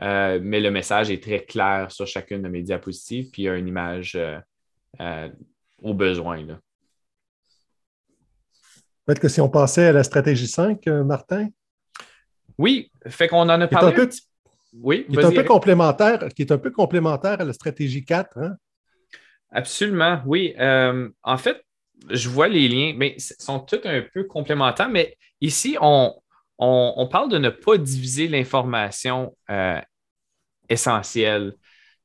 Euh, 0.01 0.39
mais 0.41 0.59
le 0.59 0.71
message 0.71 1.11
est 1.11 1.21
très 1.21 1.45
clair 1.45 1.91
sur 1.91 2.07
chacune 2.07 2.41
de 2.41 2.49
mes 2.49 2.63
diapositives, 2.63 3.29
puis 3.31 3.43
il 3.43 3.45
y 3.45 3.49
a 3.49 3.55
une 3.55 3.67
image 3.67 4.17
euh, 4.99 5.29
au 5.81 5.93
besoin. 5.93 6.43
Peut-être 9.05 9.19
que 9.19 9.27
si 9.27 9.41
on 9.41 9.49
passait 9.49 9.87
à 9.87 9.91
la 9.91 10.03
stratégie 10.03 10.47
5, 10.47 10.87
euh, 10.87 11.03
Martin? 11.03 11.49
Oui, 12.57 12.91
fait 13.07 13.27
qu'on 13.27 13.49
en 13.49 13.49
a 13.49 13.67
parlé. 13.67 13.99
Un 13.99 14.09
oui, 14.81 15.05
qui 15.07 15.17
est 15.17 15.25
un 15.25 15.31
peu 15.31 15.43
complémentaire, 15.43 16.27
qui 16.35 16.43
est 16.43 16.51
un 16.51 16.57
peu 16.57 16.71
complémentaire 16.71 17.39
à 17.39 17.43
la 17.43 17.53
stratégie 17.53 18.03
4. 18.03 18.37
Hein? 18.37 18.55
Absolument, 19.51 20.21
oui. 20.25 20.55
Euh, 20.57 21.09
en 21.21 21.37
fait, 21.37 21.63
je 22.09 22.29
vois 22.29 22.47
les 22.47 22.67
liens, 22.67 22.93
mais 22.95 23.15
sont 23.19 23.59
tous 23.59 23.79
un 23.85 24.03
peu 24.13 24.23
complémentaires, 24.25 24.89
mais 24.89 25.17
ici, 25.41 25.77
on, 25.81 26.19
parle 27.11 27.29
de 27.29 27.37
ne 27.37 27.49
pas 27.49 27.77
diviser 27.77 28.27
l'information 28.27 29.35
euh, 29.49 29.79
essentielle. 30.69 31.53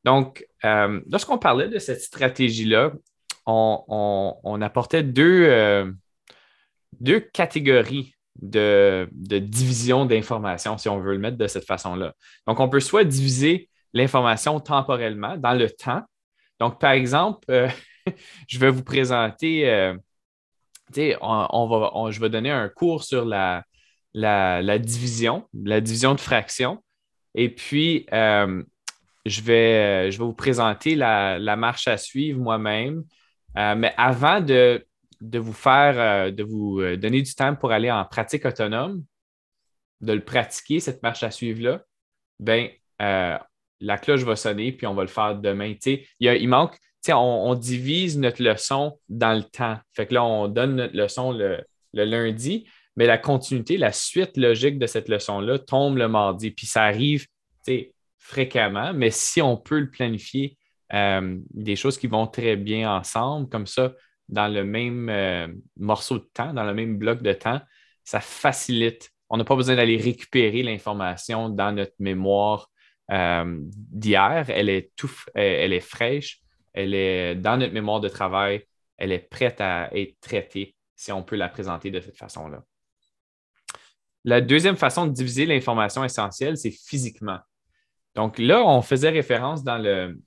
Donc, 0.04 0.46
lorsqu'on 0.62 1.38
parlait 1.38 1.68
de 1.68 1.78
cette 1.78 2.00
stratégie-là, 2.00 2.92
on, 3.46 4.58
apportait 4.62 5.02
deux, 5.02 5.94
deux 7.00 7.20
catégories 7.20 8.14
de, 8.40 9.08
division 9.12 10.04
d'informations, 10.04 10.78
si 10.78 10.88
on 10.88 11.00
veut 11.00 11.12
le 11.12 11.18
mettre 11.18 11.36
de 11.36 11.46
cette 11.46 11.64
façon-là. 11.64 12.14
Donc, 12.46 12.60
on 12.60 12.68
peut 12.68 12.80
soit 12.80 13.04
diviser 13.04 13.68
l'information 13.92 14.60
temporellement 14.60 15.36
dans 15.36 15.54
le 15.54 15.70
temps. 15.70 16.02
Donc, 16.60 16.80
par 16.80 16.92
exemple, 16.92 17.40
euh, 17.50 17.68
je 18.48 18.58
vais 18.58 18.70
vous 18.70 18.84
présenter, 18.84 19.68
euh, 19.68 19.94
on, 21.20 21.66
va, 21.68 22.10
je 22.10 22.20
vais 22.20 22.30
donner 22.30 22.50
un 22.50 22.68
cours 22.68 23.04
sur 23.04 23.24
la, 23.24 23.64
division, 24.78 25.48
la 25.52 25.80
division 25.80 26.14
de 26.14 26.20
fractions. 26.20 26.82
Et 27.34 27.48
puis, 27.48 28.06
euh, 28.12 28.62
je, 29.26 29.40
vais, 29.42 30.10
je 30.10 30.18
vais 30.18 30.24
vous 30.24 30.32
présenter 30.32 30.94
la, 30.94 31.56
marche 31.56 31.88
à 31.88 31.96
suivre 31.96 32.40
moi-même. 32.40 33.04
mais 33.54 33.94
avant 33.96 34.40
de 34.40 35.38
vous 35.38 35.52
faire, 35.52 35.98
euh, 35.98 36.30
de 36.30 36.42
vous 36.42 36.80
euh, 36.80 36.96
donner 36.96 37.22
du 37.22 37.34
temps 37.34 37.54
pour 37.54 37.72
aller 37.72 37.90
en 37.90 38.04
pratique 38.04 38.44
autonome, 38.44 39.04
de 40.00 40.12
le 40.12 40.24
pratiquer, 40.24 40.80
cette 40.80 41.02
marche 41.02 41.22
à 41.22 41.30
suivre-là, 41.30 41.82
ben, 42.38 42.68
euh, 43.02 43.36
la 43.80 43.98
cloche 43.98 44.22
va 44.22 44.36
sonner, 44.36 44.72
puis 44.72 44.86
on 44.86 44.94
va 44.94 45.02
le 45.02 45.08
faire 45.08 45.36
demain. 45.36 45.74
Il 46.20 46.48
manque, 46.48 46.78
on, 47.08 47.54
divise 47.54 48.18
notre 48.18 48.42
leçon 48.42 48.98
dans 49.08 49.34
le 49.34 49.42
temps. 49.42 49.78
Fait 49.94 50.06
que 50.06 50.14
là, 50.14 50.24
on 50.24 50.48
donne 50.48 50.76
notre 50.76 50.96
leçon 50.96 51.32
le, 51.32 51.64
lundi, 51.92 52.68
mais 52.96 53.06
la 53.06 53.18
continuité, 53.18 53.76
la 53.76 53.92
suite 53.92 54.36
logique 54.36 54.78
de 54.78 54.86
cette 54.86 55.08
leçon-là 55.08 55.58
tombe 55.58 55.96
le 55.96 56.08
mardi. 56.08 56.50
Puis 56.50 56.66
ça 56.66 56.84
arrive 56.84 57.26
fréquemment, 58.18 58.92
mais 58.92 59.10
si 59.10 59.40
on 59.40 59.56
peut 59.56 59.78
le 59.78 59.90
planifier, 59.90 60.56
euh, 60.94 61.36
des 61.50 61.76
choses 61.76 61.98
qui 61.98 62.06
vont 62.06 62.26
très 62.26 62.56
bien 62.56 62.90
ensemble, 62.94 63.48
comme 63.48 63.66
ça, 63.66 63.92
dans 64.28 64.48
le 64.48 64.64
même 64.64 65.08
euh, 65.08 65.48
morceau 65.76 66.18
de 66.18 66.28
temps, 66.32 66.52
dans 66.52 66.64
le 66.64 66.74
même 66.74 66.98
bloc 66.98 67.22
de 67.22 67.32
temps, 67.32 67.60
ça 68.04 68.20
facilite. 68.20 69.10
On 69.28 69.36
n'a 69.36 69.44
pas 69.44 69.56
besoin 69.56 69.76
d'aller 69.76 69.96
récupérer 69.96 70.62
l'information 70.62 71.50
dans 71.50 71.72
notre 71.72 71.94
mémoire 71.98 72.70
euh, 73.10 73.58
d'hier. 73.60 74.46
Elle 74.48 74.68
est 74.68 74.92
tout, 74.96 75.10
elle 75.34 75.72
est 75.72 75.80
fraîche, 75.80 76.40
elle 76.72 76.94
est 76.94 77.34
dans 77.34 77.56
notre 77.56 77.72
mémoire 77.72 78.00
de 78.00 78.08
travail, 78.08 78.64
elle 78.96 79.12
est 79.12 79.18
prête 79.18 79.60
à 79.60 79.90
être 79.94 80.18
traitée 80.20 80.74
si 80.96 81.12
on 81.12 81.22
peut 81.22 81.36
la 81.36 81.48
présenter 81.48 81.90
de 81.90 82.00
cette 82.00 82.16
façon-là. 82.16 82.64
La 84.24 84.40
deuxième 84.40 84.76
façon 84.76 85.06
de 85.06 85.12
diviser 85.12 85.46
l'information 85.46 86.04
essentielle, 86.04 86.56
c'est 86.56 86.72
physiquement. 86.72 87.38
Donc 88.14 88.38
là, 88.38 88.62
on 88.64 88.82
faisait 88.82 89.10
référence 89.10 89.62
dans 89.62 89.78
le, 89.78 90.18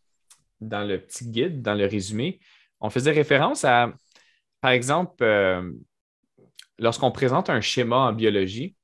petit 0.60 1.28
guide, 1.30 1.62
dans 1.62 1.74
le 1.74 1.86
résumé, 1.86 2.40
on 2.80 2.90
faisait 2.90 3.12
référence 3.12 3.66
à, 3.66 3.92
par 4.62 4.72
exemple, 4.72 5.24
euh, 5.24 5.72
lorsqu'on 6.80 7.12
présente 7.12 7.50
un 7.50 7.62
schéma 7.62 7.98
en 7.98 8.14
biologie, 8.14 8.76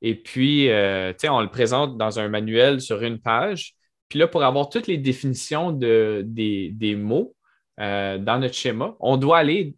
et 0.00 0.14
puis, 0.14 0.70
euh, 0.70 1.12
on 1.24 1.40
le 1.40 1.50
présente 1.50 1.96
dans 1.96 2.18
un 2.18 2.28
manuel 2.28 2.80
sur 2.80 3.02
une 3.02 3.18
page. 3.18 3.74
Puis 4.08 4.18
là, 4.18 4.26
pour 4.28 4.42
avoir 4.42 4.68
toutes 4.68 4.86
les 4.86 4.98
définitions 4.98 5.72
de, 5.72 6.22
des, 6.26 6.96
mots 6.96 7.34
euh, 7.80 8.18
dans 8.18 8.38
notre 8.38 8.54
schéma, 8.54 8.96
on 9.00 9.16
doit 9.16 9.38
aller 9.38 9.74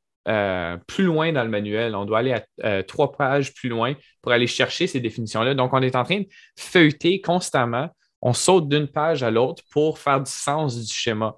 plus 0.87 1.05
loin 1.05 1.33
dans 1.33 1.43
le 1.43 1.49
manuel. 1.49 1.97
On 1.97 2.05
doit 2.05 2.21
aller 2.21 2.41
à 2.63 2.83
trois 2.85 3.11
pages 3.11 3.53
plus 3.53 3.69
loin 3.69 3.95
pour 4.23 4.31
aller 4.31 4.47
chercher 4.47 4.87
ces 4.87 5.01
définitions-là. 5.01 5.55
Donc, 5.55 5.73
on 5.73 5.83
est 5.83 5.97
en 5.97 6.05
train 6.05 6.21
de 6.21 6.27
feuilleter 6.57 7.21
constamment. 7.21 7.89
On 8.23 8.33
saute 8.33 8.69
d'une 8.69 8.87
page 8.87 9.25
à 9.25 9.31
l'autre 9.33 9.65
pour 9.73 9.99
faire 9.99 10.21
du 10.21 10.31
sens 10.31 10.79
du 10.79 10.93
schéma. 10.93 11.37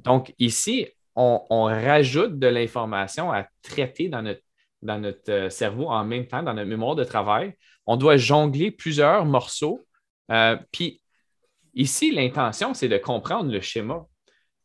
Donc, 0.00 0.32
ici, 0.38 0.86
on, 1.16 1.64
rajoute 1.64 2.38
de 2.38 2.46
l'information 2.46 3.32
à 3.32 3.46
traiter 3.62 4.08
dans 4.08 4.22
notre, 4.22 4.42
dans 4.82 4.98
notre 4.98 5.32
euh, 5.32 5.50
cerveau 5.50 5.88
en 5.88 6.04
même 6.04 6.26
temps, 6.26 6.42
dans 6.42 6.54
notre 6.54 6.68
mémoire 6.68 6.94
de 6.94 7.04
travail. 7.04 7.54
On 7.86 7.96
doit 7.96 8.16
jongler 8.16 8.70
plusieurs 8.70 9.24
morceaux. 9.24 9.84
Euh, 10.30 10.56
puis 10.70 11.00
ici, 11.74 12.10
l'intention, 12.10 12.74
c'est 12.74 12.88
de 12.88 12.98
comprendre 12.98 13.50
le 13.50 13.60
schéma. 13.60 14.06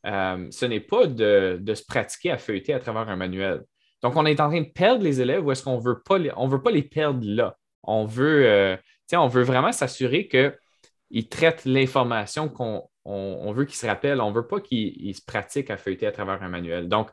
Euh, 0.05 0.47
ce 0.51 0.65
n'est 0.65 0.79
pas 0.79 1.07
de, 1.07 1.61
se 1.73 1.83
pratiquer 1.85 2.31
à 2.31 2.37
feuilleter 2.37 2.73
à 2.73 2.79
travers 2.79 3.07
un 3.09 3.15
manuel. 3.15 3.63
Donc, 4.01 4.15
on 4.15 4.25
est 4.25 4.39
en 4.41 4.49
train 4.49 4.61
de 4.61 4.69
perdre 4.69 5.03
les 5.03 5.21
élèves 5.21 5.45
ou 5.45 5.51
est-ce 5.51 5.63
qu'on 5.63 5.79
veut 5.79 6.01
pas 6.01 6.17
veut 6.17 6.61
pas 6.61 6.71
les 6.71 6.83
perdre 6.83 7.21
là? 7.23 7.57
On 7.83 8.05
veut, 8.05 8.77
on 9.13 9.27
veut 9.27 9.43
vraiment 9.43 9.71
s'assurer 9.71 10.27
qu'ils 10.27 11.29
traitent 11.29 11.63
l'information 11.65 12.49
qu'on 12.49 12.83
on, 13.05 13.51
veut 13.53 13.65
qu'il 13.65 13.75
se 13.75 13.85
rappelle, 13.85 14.21
on 14.21 14.29
ne 14.29 14.35
veut 14.35 14.47
pas 14.47 14.61
qu'il 14.61 15.15
se 15.15 15.21
pratique 15.21 15.69
à 15.69 15.77
feuilleter 15.77 16.07
à 16.07 16.11
travers 16.11 16.41
un 16.41 16.49
manuel. 16.49 16.87
Donc, 16.87 17.09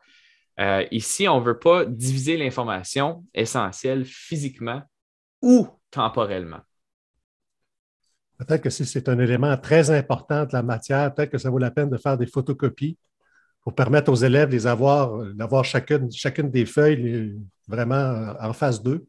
euh, 0.59 0.87
ici, 0.91 1.29
on 1.29 1.41
ne 1.41 1.45
veut 1.45 1.59
pas 1.59 1.85
diviser 1.85 2.37
l'information 2.37 3.25
essentielle 3.35 4.05
physiquement 4.05 4.83
ou 5.43 5.69
temporellement. 5.91 6.61
Peut-être 8.41 8.63
que 8.63 8.71
si 8.71 8.87
c'est 8.87 9.09
un 9.11 9.19
élément 9.19 9.57
très 9.59 9.91
important 9.91 10.45
de 10.45 10.53
la 10.53 10.63
matière, 10.63 11.15
peut-être 11.15 11.31
que 11.31 11.39
ça 11.39 11.51
vaut 11.51 11.59
la 11.59 11.71
peine 11.71 11.91
de 11.91 11.99
faire 11.99 12.17
des 12.17 12.27
photocopies 12.27 12.97
pour 13.63 13.75
permettre 13.75 14.11
aux 14.11 14.17
élèves 14.17 14.51
d'avoir 14.51 15.65
chacune, 15.65 16.11
chacune 16.11 16.51
des 16.51 16.65
feuilles 16.65 17.39
vraiment 17.69 18.35
en 18.41 18.55
face 18.55 18.83
d'eux 18.83 19.07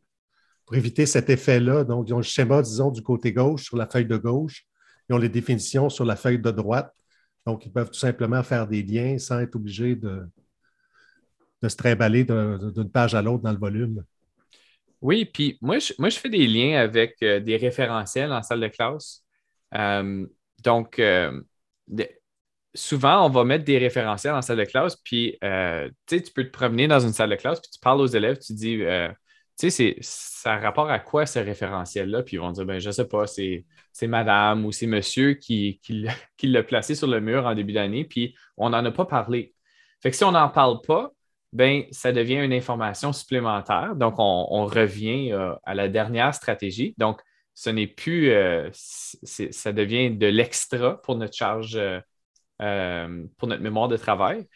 pour 0.66 0.76
éviter 0.76 1.06
cet 1.06 1.30
effet-là. 1.30 1.86
Donc, 1.86 2.10
ils 2.10 2.14
ont 2.14 2.18
le 2.18 2.24
schéma, 2.24 2.62
disons, 2.62 2.92
du 2.92 3.02
côté 3.02 3.32
gauche 3.32 3.64
sur 3.64 3.78
la 3.78 3.88
feuille 3.88 4.06
de 4.06 4.18
gauche 4.18 4.68
ils 5.10 5.14
ont 5.14 5.18
les 5.18 5.30
définitions 5.30 5.90
sur 5.90 6.06
la 6.06 6.16
feuille 6.16 6.40
de 6.40 6.52
droite. 6.52 6.94
Donc, 7.46 7.66
ils 7.66 7.72
peuvent 7.72 7.90
tout 7.90 8.00
simplement 8.00 8.44
faire 8.44 8.66
des 8.66 8.82
liens 8.82 9.18
sans 9.18 9.40
être 9.40 9.56
obligés 9.56 9.96
de, 9.96 10.30
de 11.62 11.68
se 11.68 11.76
trimballer 11.76 12.24
d'une 12.24 12.90
page 12.90 13.14
à 13.14 13.22
l'autre 13.22 13.44
dans 13.44 13.52
le 13.52 13.58
volume. 13.58 14.04
Oui, 15.02 15.26
puis 15.26 15.58
moi 15.62 15.80
je, 15.80 15.94
moi, 15.98 16.10
je 16.10 16.20
fais 16.20 16.30
des 16.30 16.48
liens 16.48 16.80
avec 16.80 17.18
euh, 17.24 17.40
des 17.40 17.58
référentiels 17.58 18.32
en 18.32 18.44
salle 18.44 18.62
de 18.62 18.68
classe. 18.68 19.21
Euh, 19.76 20.26
donc, 20.64 21.00
euh, 21.00 21.42
souvent, 22.74 23.26
on 23.26 23.30
va 23.30 23.44
mettre 23.44 23.66
des 23.66 23.78
référentiels 23.78 24.34
en 24.34 24.42
salle 24.42 24.58
de 24.58 24.66
classe, 24.66 24.96
puis 24.98 25.38
tu 25.42 26.22
peux 26.34 26.44
te 26.44 26.52
promener 26.52 26.88
dans 26.88 27.00
une 27.00 27.14
salle 27.14 27.30
de 27.30 27.36
classe, 27.36 27.60
puis 27.60 27.72
tu 27.72 27.80
parles 27.80 28.02
aux 28.02 28.08
élèves, 28.08 28.40
tu 28.40 28.54
dis, 28.54 28.82
tu 29.60 29.70
sais, 29.70 29.98
ça 30.02 30.54
a 30.54 30.60
rapport 30.60 30.90
à 30.90 31.00
quoi 31.00 31.26
ce 31.26 31.40
référentiel-là? 31.40 32.24
Puis 32.24 32.38
ils 32.38 32.40
vont 32.40 32.52
dire, 32.52 32.66
ben, 32.66 32.80
je 32.80 32.88
ne 32.88 32.92
sais 32.92 33.08
pas, 33.08 33.26
c'est 33.28 33.66
madame 34.08 34.66
ou 34.66 34.72
c'est 34.72 34.88
monsieur 34.88 35.34
qui, 35.36 35.80
qui, 36.38 36.48
l'a 36.48 36.64
placé 36.64 36.96
sur 36.96 37.08
le 37.08 37.22
mur 37.22 37.46
en 37.46 37.54
début 37.56 37.74
d'année, 37.74 38.06
puis 38.06 38.36
on 38.58 38.70
n'en 38.70 38.84
a 38.84 38.92
pas 38.92 39.06
parlé. 39.06 39.54
Fait 40.02 40.10
que 40.12 40.18
si 40.18 40.24
on 40.24 40.32
n'en 40.32 40.50
parle 40.50 40.82
pas, 40.82 41.12
ben, 41.54 41.84
ça 41.92 42.12
devient 42.12 42.40
une 42.44 42.54
information 42.54 43.14
supplémentaire. 43.14 43.96
Donc, 43.96 44.16
on, 44.18 44.66
revient 44.66 45.32
euh, 45.34 45.54
à 45.64 45.76
la 45.76 45.90
dernière 45.90 46.34
stratégie. 46.34 46.96
Donc, 46.98 47.22
ce 47.54 47.70
n'est 47.70 47.88
plus, 47.88 48.32
euh, 48.32 48.70
ça 48.74 49.72
devient 49.72 50.12
de 50.12 50.28
l'extra 50.28 51.02
pour 51.02 51.16
notre 51.16 51.36
charge, 51.36 51.80
euh, 52.62 53.26
pour 53.38 53.48
notre 53.48 53.62
mémoire 53.62 53.88
de 53.88 53.98
travail. 53.98 54.48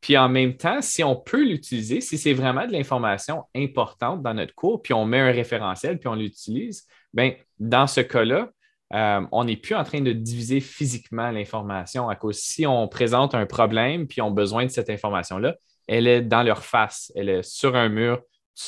Puis 0.00 0.16
en 0.16 0.28
même 0.28 0.56
temps, 0.56 0.80
si 0.80 1.04
on 1.04 1.14
peut 1.14 1.44
l'utiliser, 1.44 2.00
si 2.00 2.16
c'est 2.16 2.32
vraiment 2.32 2.66
de 2.66 2.72
l'information 2.72 3.44
importante 3.54 4.22
dans 4.22 4.34
notre 4.34 4.54
cours, 4.54 4.80
puis 4.80 4.94
on 4.94 5.04
met 5.04 5.20
un 5.20 5.30
référentiel, 5.30 5.98
puis 5.98 6.08
on 6.08 6.14
l'utilise, 6.14 6.86
bien, 7.12 7.34
dans 7.58 7.86
ce 7.86 8.00
cas-là, 8.00 8.50
euh, 8.92 9.24
on 9.30 9.44
n'est 9.44 9.56
plus 9.56 9.74
en 9.74 9.84
train 9.84 10.00
de 10.00 10.12
diviser 10.12 10.60
physiquement 10.60 11.30
l'information 11.30 12.08
à 12.08 12.16
cause 12.16 12.38
si 12.38 12.66
on 12.66 12.88
présente 12.88 13.34
un 13.34 13.46
problème, 13.46 14.08
puis 14.08 14.20
ont 14.20 14.30
besoin 14.30 14.64
de 14.64 14.70
cette 14.70 14.90
information-là, 14.90 15.54
elle 15.86 16.06
est 16.06 16.22
dans 16.22 16.42
leur 16.42 16.64
face, 16.64 17.12
elle 17.14 17.28
est 17.28 17.42
sur 17.42 17.76
un 17.76 17.88
mur. 17.88 18.18
Tout 18.18 18.22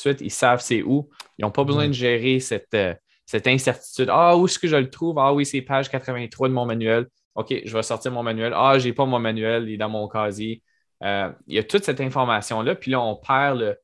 de 0.09 0.15
suite, 0.15 0.21
ils 0.21 0.31
savent 0.31 0.61
c'est 0.61 0.81
où. 0.81 1.09
Ils 1.37 1.43
n'ont 1.43 1.51
pas 1.51 1.63
besoin 1.63 1.87
de 1.87 1.93
gérer 1.93 2.39
cette, 2.39 2.73
euh, 2.73 2.93
cette 3.25 3.47
incertitude. 3.47 4.09
Ah, 4.11 4.37
où 4.37 4.45
est-ce 4.45 4.59
que 4.59 4.67
je 4.67 4.75
le 4.75 4.89
trouve? 4.89 5.17
Ah 5.19 5.33
oui, 5.33 5.45
c'est 5.45 5.61
page 5.61 5.89
83 5.89 6.49
de 6.49 6.53
mon 6.53 6.65
manuel. 6.65 7.07
OK, 7.35 7.53
je 7.65 7.73
vais 7.75 7.83
sortir 7.83 8.11
mon 8.11 8.23
manuel. 8.23 8.53
Ah, 8.55 8.77
je 8.77 8.87
n'ai 8.87 8.93
pas 8.93 9.05
mon 9.05 9.19
manuel, 9.19 9.67
il 9.67 9.73
est 9.73 9.77
dans 9.77 9.89
mon 9.89 10.07
casier. 10.07 10.61
Euh, 11.03 11.31
il 11.47 11.55
y 11.55 11.59
a 11.59 11.63
toute 11.63 11.83
cette 11.83 11.99
information-là, 11.99 12.75
puis 12.75 12.91
là, 12.91 13.01
on 13.01 13.15
perd 13.15 13.59
le, 13.59 13.77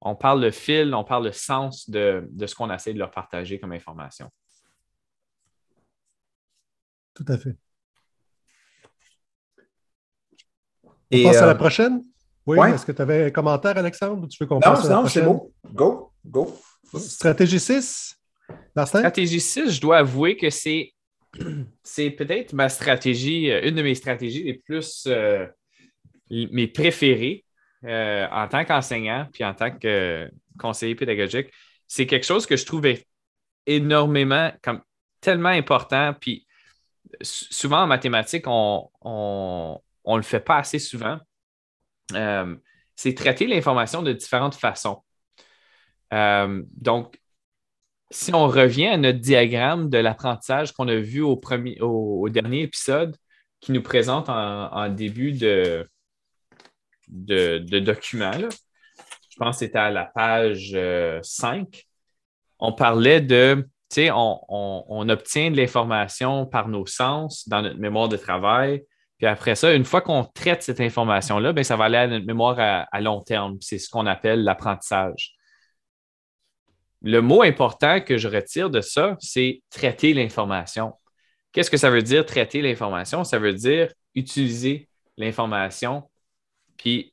on 0.00 0.14
parle 0.14 0.42
le 0.42 0.50
fil, 0.50 0.94
on 0.94 1.04
parle 1.04 1.24
le 1.24 1.32
sens 1.32 1.88
de, 1.88 2.28
ce 2.46 2.54
qu'on 2.54 2.70
essaie 2.70 2.92
de 2.92 2.98
leur 2.98 3.10
partager 3.10 3.58
comme 3.58 3.72
information. 3.72 4.30
Tout 7.14 7.24
à 7.28 7.38
fait. 7.38 7.56
On 11.12 11.22
passe 11.22 11.36
à 11.36 11.46
la 11.46 11.52
euh, 11.52 11.54
prochaine? 11.54 12.02
Oui, 12.46 12.58
est-ce 12.70 12.84
que 12.84 12.92
tu 12.92 13.00
avais 13.00 13.26
un 13.26 13.30
commentaire, 13.30 13.78
Alexandre, 13.78 14.22
ou 14.22 14.26
tu 14.26 14.36
veux 14.42 14.46
qu'on 14.46 14.60
passe 14.60 14.84
à 14.84 14.88
la 14.88 14.94
non, 14.96 15.06
c'est 15.06 15.22
bon. 15.22 15.52
Go, 15.72 16.12
go. 16.26 16.54
Stratégie 16.96 17.60
6, 17.60 18.18
Stratégie 18.84 19.40
6, 19.40 19.70
je 19.70 19.80
dois 19.80 19.98
avouer 19.98 20.36
que 20.36 20.50
c'est, 20.50 20.92
c'est 21.82 22.10
peut-être 22.10 22.52
ma 22.52 22.68
stratégie, 22.68 23.50
euh, 23.50 23.68
une 23.68 23.74
de 23.74 23.82
mes 23.82 23.94
stratégies 23.94 24.42
les 24.42 24.54
plus 24.54 25.08
mes 26.30 26.66
préférés 26.66 27.44
euh, 27.84 28.26
en 28.30 28.48
tant 28.48 28.64
qu'enseignant 28.64 29.28
puis 29.32 29.44
en 29.44 29.54
tant 29.54 29.70
que 29.70 30.30
conseiller 30.58 30.94
pédagogique, 30.94 31.48
c'est 31.86 32.06
quelque 32.06 32.24
chose 32.24 32.46
que 32.46 32.56
je 32.56 32.64
trouvais 32.64 33.06
énormément, 33.66 34.50
comme 34.62 34.80
tellement 35.20 35.50
important. 35.50 36.14
Puis 36.18 36.46
souvent 37.20 37.82
en 37.82 37.86
mathématiques, 37.86 38.46
on 38.46 38.90
ne 40.06 40.16
le 40.16 40.22
fait 40.22 40.40
pas 40.40 40.58
assez 40.58 40.78
souvent. 40.78 41.18
Euh, 42.12 42.56
c'est 42.96 43.14
traiter 43.14 43.46
l'information 43.46 44.02
de 44.02 44.12
différentes 44.12 44.54
façons. 44.54 45.02
Euh, 46.12 46.62
donc, 46.70 47.20
si 48.10 48.34
on 48.34 48.46
revient 48.46 48.88
à 48.88 48.96
notre 48.96 49.18
diagramme 49.18 49.88
de 49.88 49.98
l'apprentissage 49.98 50.72
qu'on 50.72 50.88
a 50.88 50.96
vu 50.96 51.22
au, 51.22 52.28
dernier 52.28 52.62
épisode, 52.62 53.16
qui 53.60 53.72
nous 53.72 53.82
présente 53.82 54.28
en 54.28 54.88
début 54.88 55.32
de, 55.32 55.88
documents. 57.08 58.32
Je 59.34 59.36
pense 59.36 59.56
que 59.56 59.60
c'était 59.64 59.78
à 59.78 59.90
la 59.90 60.04
page 60.04 60.76
5. 61.22 61.66
Euh, 61.66 61.80
on 62.60 62.72
parlait 62.72 63.20
de, 63.20 63.66
tu 63.90 63.94
sais, 63.94 64.10
on, 64.12 65.08
obtient 65.08 65.50
de 65.50 65.56
l'information 65.56 66.46
par 66.46 66.68
nos 66.68 66.86
sens 66.86 67.48
dans 67.48 67.62
notre 67.62 67.78
mémoire 67.78 68.08
de 68.08 68.16
travail. 68.16 68.84
Puis 69.18 69.26
après 69.26 69.54
ça, 69.54 69.72
une 69.74 69.84
fois 69.84 70.00
qu'on 70.00 70.24
traite 70.24 70.62
cette 70.62 70.80
information-là, 70.80 71.52
ben, 71.52 71.64
ça 71.64 71.76
va 71.76 71.84
aller 71.84 71.96
à 71.96 72.06
notre 72.06 72.26
mémoire 72.26 72.56
à, 72.58 73.00
long 73.00 73.20
terme. 73.20 73.56
C'est 73.60 73.78
ce 73.78 73.88
qu'on 73.88 74.06
appelle 74.06 74.44
l'apprentissage. 74.44 75.33
Le 77.04 77.20
mot 77.20 77.42
important 77.42 78.00
que 78.00 78.18
je 78.18 78.26
retire 78.26 78.70
de 78.70 78.80
ça, 78.80 79.16
c'est 79.20 79.62
traiter 79.70 80.12
l'information. 80.14 80.94
Qu'est-ce 81.52 81.70
que 81.70 81.76
ça 81.76 81.90
veut 81.90 82.02
dire 82.02 82.26
traiter 82.26 82.60
l'information? 82.62 83.22
Ça 83.22 83.38
veut 83.38 83.52
dire 83.52 83.92
utiliser 84.16 84.88
l'information 85.16 86.08
puis, 86.76 87.12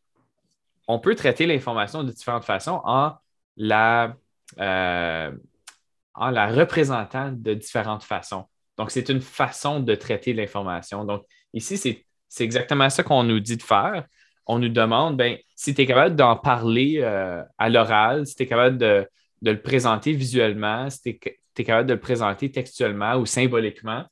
on 0.88 0.99
peut 0.99 1.15
traiter 1.15 1.45
l'information 1.45 2.04
de 2.04 2.12
différentes 2.12 2.43
façons 2.43 2.82
en 2.84 3.13
la, 3.56 4.15
en 4.58 6.30
la 6.30 6.47
représentant 6.47 7.32
de 7.32 7.54
différentes 7.54 8.04
façons. 8.04 8.45
Donc, 8.77 8.91
c'est 8.91 9.10
une 9.10 9.21
façon 9.21 9.80
de 9.80 9.95
traiter 9.95 10.34
l'information. 10.34 11.06
Donc, 11.06 11.23
ici, 11.54 11.77
c'est 11.77 12.43
exactement 12.43 12.89
ça 12.89 13.04
qu'on 13.04 13.23
nous 13.23 13.39
dit 13.39 13.58
de 13.58 13.63
faire. 13.63 14.06
On 14.47 14.60
nous 14.60 14.69
demande, 14.69 15.17
ben, 15.17 15.38
si 15.56 15.73
tu 15.73 15.82
es 15.82 15.86
capable 15.86 16.15
d'en 16.15 16.36
parler 16.36 16.97
euh, 16.97 17.43
à 17.58 17.69
l'oral, 17.69 18.25
si 18.25 18.36
tu 18.36 18.43
es 18.43 18.47
capable 18.47 18.77
de, 18.77 19.08
le 19.41 19.62
présenter 19.62 20.13
visuellement, 20.13 20.89
si 20.89 21.19
tu 21.19 21.30
es, 21.58 21.63
capable 21.63 21.88
de 21.88 21.93
le 21.93 21.99
présenter 21.99 22.51
textuellement 22.51 23.15
ou 23.15 23.25
symboliquement, 23.25 24.06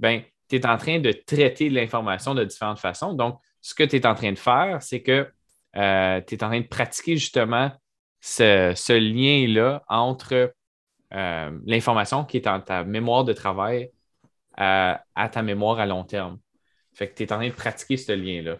ben, 0.00 0.22
tu 0.48 0.56
es 0.56 0.66
en 0.66 0.76
train 0.76 1.00
de 1.00 1.12
traiter 1.12 1.68
l'information 1.68 2.34
de 2.34 2.44
différentes 2.44 2.78
façons. 2.78 3.12
Donc, 3.12 3.38
ce 3.60 3.74
que 3.74 3.82
tu 3.82 3.96
es 3.96 4.06
en 4.06 4.14
train 4.14 4.32
de 4.32 4.38
faire, 4.38 4.78
c'est 4.80 5.02
que 5.02 5.28
euh, 5.76 6.20
tu 6.26 6.34
es 6.34 6.44
en 6.44 6.48
train 6.48 6.60
de 6.60 6.66
pratiquer 6.66 7.16
justement 7.16 7.72
ce 8.20 8.92
lien-là 8.92 9.84
entre 9.88 10.52
euh, 11.14 11.58
l'information 11.64 12.24
qui 12.24 12.38
est 12.38 12.40
dans 12.40 12.60
ta 12.60 12.84
mémoire 12.84 13.24
de 13.24 13.32
travail 13.32 13.90
à, 14.56 15.02
ta 15.30 15.42
mémoire 15.42 15.78
à 15.78 15.86
long 15.86 16.04
terme. 16.04 16.38
Fait 16.94 17.08
que 17.08 17.14
tu 17.14 17.24
es 17.24 17.32
en 17.32 17.36
train 17.36 17.48
de 17.48 17.52
pratiquer 17.52 17.96
ce 17.96 18.12
lien-là. 18.12 18.56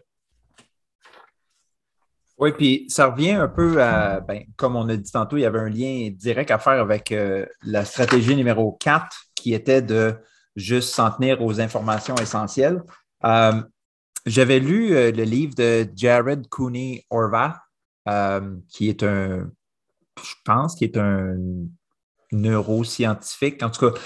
Oui, 2.38 2.52
puis 2.52 2.86
ça 2.88 3.06
revient 3.06 3.32
un 3.32 3.48
peu 3.48 3.82
à, 3.82 4.20
ben, 4.20 4.44
comme 4.56 4.76
on 4.76 4.88
a 4.88 4.96
dit 4.96 5.10
tantôt, 5.10 5.38
il 5.38 5.40
y 5.40 5.46
avait 5.46 5.58
un 5.58 5.68
lien 5.68 6.10
direct 6.12 6.50
à 6.50 6.58
faire 6.58 6.80
avec 6.80 7.12
euh, 7.12 7.46
la 7.62 7.84
stratégie 7.84 8.36
numéro 8.36 8.72
4 8.80 9.16
qui 9.34 9.54
était 9.54 9.80
de 9.80 10.14
juste 10.54 10.94
s'en 10.94 11.10
tenir 11.10 11.42
aux 11.42 11.60
informations 11.60 12.14
essentielles. 12.16 12.82
Euh, 13.24 13.62
j'avais 14.26 14.58
lu 14.58 14.90
le 14.90 15.22
livre 15.22 15.54
de 15.54 15.88
Jared 15.94 16.48
Cooney 16.48 17.06
Orva, 17.10 17.62
qui 18.68 18.88
est 18.88 19.02
un, 19.04 19.48
je 20.22 20.34
pense, 20.44 20.74
qui 20.74 20.84
est 20.84 20.96
un 20.96 21.36
neuroscientifique. 22.32 23.62
En 23.62 23.70
tout 23.70 23.90
cas, 23.90 24.00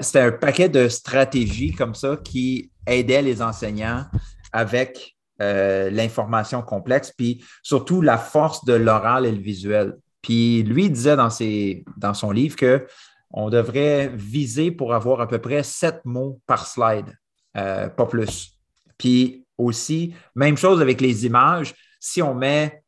c'était 0.00 0.20
un 0.20 0.32
paquet 0.32 0.68
de 0.68 0.88
stratégies 0.88 1.72
comme 1.72 1.94
ça 1.94 2.16
qui 2.16 2.70
aidaient 2.86 3.22
les 3.22 3.42
enseignants 3.42 4.06
avec 4.52 5.17
euh, 5.40 5.90
l'information 5.90 6.62
complexe, 6.62 7.12
puis 7.16 7.44
surtout 7.62 8.00
la 8.00 8.18
force 8.18 8.64
de 8.64 8.74
l'oral 8.74 9.26
et 9.26 9.32
le 9.32 9.40
visuel. 9.40 9.96
Puis 10.22 10.62
lui 10.62 10.90
disait 10.90 11.16
dans, 11.16 11.30
ses, 11.30 11.84
dans 11.96 12.14
son 12.14 12.30
livre 12.30 12.56
qu'on 12.56 13.50
devrait 13.50 14.08
viser 14.08 14.70
pour 14.70 14.94
avoir 14.94 15.20
à 15.20 15.28
peu 15.28 15.38
près 15.38 15.62
sept 15.62 16.00
mots 16.04 16.40
par 16.46 16.66
slide, 16.66 17.16
euh, 17.56 17.88
pas 17.88 18.06
plus. 18.06 18.58
Puis 18.96 19.46
aussi, 19.56 20.14
même 20.34 20.56
chose 20.56 20.80
avec 20.80 21.00
les 21.00 21.26
images, 21.26 21.74
si 22.00 22.22
on 22.22 22.34
met 22.34 22.82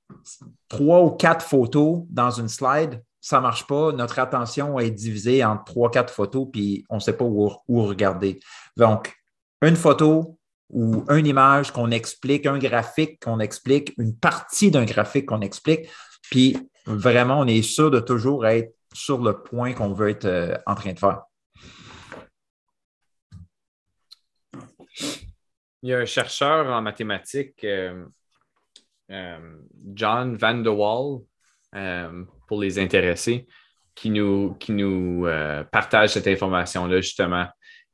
trois 0.68 1.02
ou 1.02 1.10
quatre 1.10 1.44
photos 1.44 2.02
dans 2.08 2.30
une 2.30 2.48
slide, 2.48 3.02
ça 3.20 3.36
ne 3.36 3.42
marche 3.42 3.66
pas, 3.66 3.92
notre 3.92 4.18
attention 4.18 4.78
est 4.78 4.90
divisée 4.90 5.44
en 5.44 5.58
trois, 5.58 5.90
quatre 5.90 6.12
photos, 6.12 6.48
puis 6.50 6.84
on 6.88 6.96
ne 6.96 7.00
sait 7.00 7.12
pas 7.12 7.24
où, 7.24 7.50
regarder. 7.68 8.40
Donc, 8.76 9.14
une 9.62 9.76
photo 9.76 10.38
ou 10.70 11.04
une 11.10 11.26
image 11.26 11.72
qu'on 11.72 11.90
explique, 11.90 12.46
un 12.46 12.58
graphique 12.58 13.22
qu'on 13.22 13.40
explique, 13.40 13.92
une 13.98 14.16
partie 14.16 14.70
d'un 14.70 14.84
graphique 14.84 15.26
qu'on 15.26 15.40
explique, 15.40 15.88
puis 16.30 16.56
vraiment, 16.86 17.40
on 17.40 17.46
est 17.46 17.62
sûr 17.62 17.90
de 17.90 18.00
toujours 18.00 18.46
être 18.46 18.74
sur 18.92 19.22
le 19.22 19.42
point 19.42 19.72
qu'on 19.72 19.92
veut 19.92 20.10
être 20.10 20.24
euh, 20.24 20.56
en 20.66 20.74
train 20.74 20.92
de 20.92 20.98
faire. 20.98 21.22
Il 25.82 25.90
y 25.90 25.94
a 25.94 25.98
un 25.98 26.04
chercheur 26.04 26.66
en 26.66 26.82
mathématiques, 26.82 27.64
euh, 27.64 28.04
euh, 29.10 29.56
John 29.94 30.36
Van 30.36 30.54
de 30.54 30.70
Waal, 30.70 31.20
pour 32.48 32.60
les 32.60 32.78
intéressés 32.80 33.46
qui 33.94 34.10
nous, 34.10 34.54
qui 34.54 34.72
nous 34.72 35.24
partage 35.70 36.10
cette 36.10 36.26
information-là, 36.26 37.00
justement. 37.00 37.46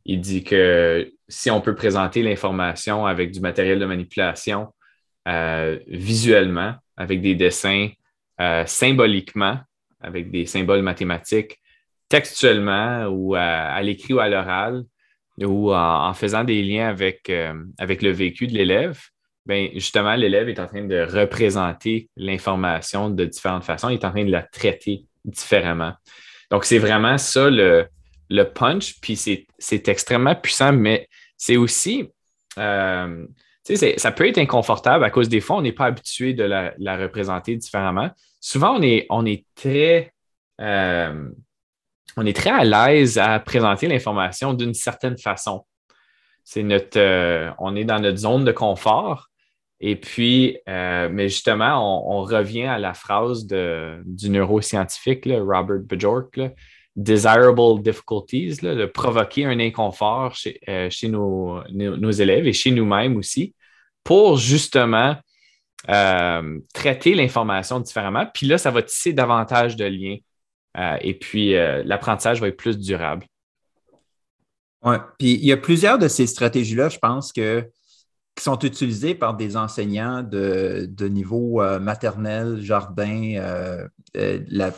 Il 0.06 0.20
dit 0.20 0.44
que 0.44 1.12
si 1.28 1.50
on 1.50 1.60
peut 1.60 1.74
présenter 1.74 2.22
l'information 2.22 3.06
avec 3.06 3.32
du 3.32 3.40
matériel 3.40 3.78
de 3.78 3.84
manipulation 3.84 4.72
euh, 5.28 5.78
visuellement, 5.88 6.74
avec 6.96 7.20
des 7.20 7.34
dessins 7.34 7.90
symboliquement, 8.66 9.58
avec 10.00 10.30
des 10.30 10.46
symboles 10.46 10.82
mathématiques, 10.82 11.58
textuellement 12.08 13.06
ou 13.06 13.34
à, 13.34 13.80
l'écrit 13.82 14.14
ou 14.14 14.20
à 14.20 14.28
l'oral, 14.28 14.84
ou 15.40 15.74
en, 15.74 16.12
faisant 16.14 16.44
des 16.44 16.62
liens 16.62 16.88
avec, 16.88 17.32
avec 17.78 18.02
le 18.02 18.10
vécu 18.10 18.46
de 18.46 18.52
l'élève, 18.52 19.00
ben, 19.46 19.68
justement, 19.74 20.16
l'élève 20.16 20.48
est 20.48 20.58
en 20.58 20.66
train 20.66 20.84
de 20.84 21.00
représenter 21.02 22.08
l'information 22.16 23.10
de 23.10 23.24
différentes 23.24 23.64
façons, 23.64 23.88
il 23.88 23.94
est 23.94 24.04
en 24.04 24.10
train 24.10 24.24
de 24.24 24.30
la 24.30 24.42
traiter 24.42 25.04
différemment. 25.24 25.94
Donc, 26.50 26.64
c'est 26.64 26.78
vraiment 26.78 27.16
ça 27.16 27.48
le, 27.48 27.86
punch, 28.54 29.00
puis 29.00 29.16
c'est 29.16 29.88
extrêmement 29.88 30.34
puissant, 30.34 30.72
mais 30.72 31.08
c'est 31.36 31.56
aussi, 31.56 32.08
euh, 32.58 33.26
ça 33.96 34.12
peut 34.12 34.26
être 34.26 34.38
inconfortable 34.38 35.04
à 35.04 35.10
cause 35.10 35.28
des 35.28 35.40
fois, 35.40 35.56
on 35.56 35.62
n'est 35.62 35.72
pas 35.72 35.86
habitué 35.86 36.34
de 36.34 36.44
la, 36.44 36.96
représenter 36.96 37.56
différemment. 37.56 38.10
Souvent, 38.40 38.78
on 39.10 39.26
est, 39.26 39.44
très... 39.54 40.12
Euh, 40.60 41.28
on 42.16 42.24
est 42.24 42.36
très 42.36 42.50
à 42.50 42.64
l'aise 42.64 43.18
à 43.18 43.38
présenter 43.40 43.88
l'information 43.88 44.54
d'une 44.54 44.72
certaine 44.72 45.18
façon. 45.18 45.66
C'est 46.44 46.62
notre, 46.62 46.98
euh, 46.98 47.50
on 47.58 47.76
est 47.76 47.84
dans 47.84 47.98
notre 47.98 48.18
zone 48.18 48.44
de 48.44 48.52
confort, 48.52 49.28
et 49.80 49.96
puis, 49.96 50.56
mais 50.66 51.28
justement, 51.28 52.10
on, 52.10 52.22
revient 52.22 52.64
à 52.64 52.78
la 52.78 52.94
phrase 52.94 53.46
du 53.46 54.30
neuroscientifique 54.30 55.26
Robert 55.26 55.80
Bjork, 55.80 56.40
desirable 56.96 57.82
difficulties, 57.82 58.56
de 58.62 58.86
provoquer 58.86 59.44
un 59.44 59.60
inconfort 59.60 60.34
chez, 60.34 60.58
euh, 60.68 60.88
nos, 61.08 62.10
élèves 62.10 62.46
et 62.46 62.52
chez 62.52 62.70
nous-mêmes 62.70 63.16
aussi, 63.16 63.54
pour 64.02 64.38
justement 64.38 65.16
euh, 65.88 66.58
traiter 66.72 67.14
l'information 67.14 67.80
différemment. 67.80 68.26
Puis 68.32 68.46
là, 68.46 68.58
ça 68.58 68.70
va 68.70 68.82
tisser 68.82 69.12
davantage 69.12 69.76
de 69.76 69.84
liens. 69.84 70.16
et 71.00 71.14
puis, 71.14 71.52
l'apprentissage 71.84 72.40
va 72.40 72.48
être 72.48 72.56
plus 72.56 72.78
durable. 72.78 73.26
Oui, 74.82 74.96
puis 75.18 75.32
il 75.32 75.44
y 75.44 75.52
a 75.52 75.56
plusieurs 75.56 75.98
de 75.98 76.06
ces 76.06 76.26
stratégies-là, 76.26 76.88
je 76.88 76.98
pense 76.98 77.32
que 77.32 77.68
qui 78.36 78.44
sont 78.44 78.58
utilisés 78.58 79.14
par 79.14 79.34
des 79.34 79.56
enseignants 79.56 80.22
de, 80.22 81.08
niveau 81.08 81.62
euh, 81.62 81.80
maternel, 81.80 82.60
jardin, 82.60 83.34
euh, 84.16 84.70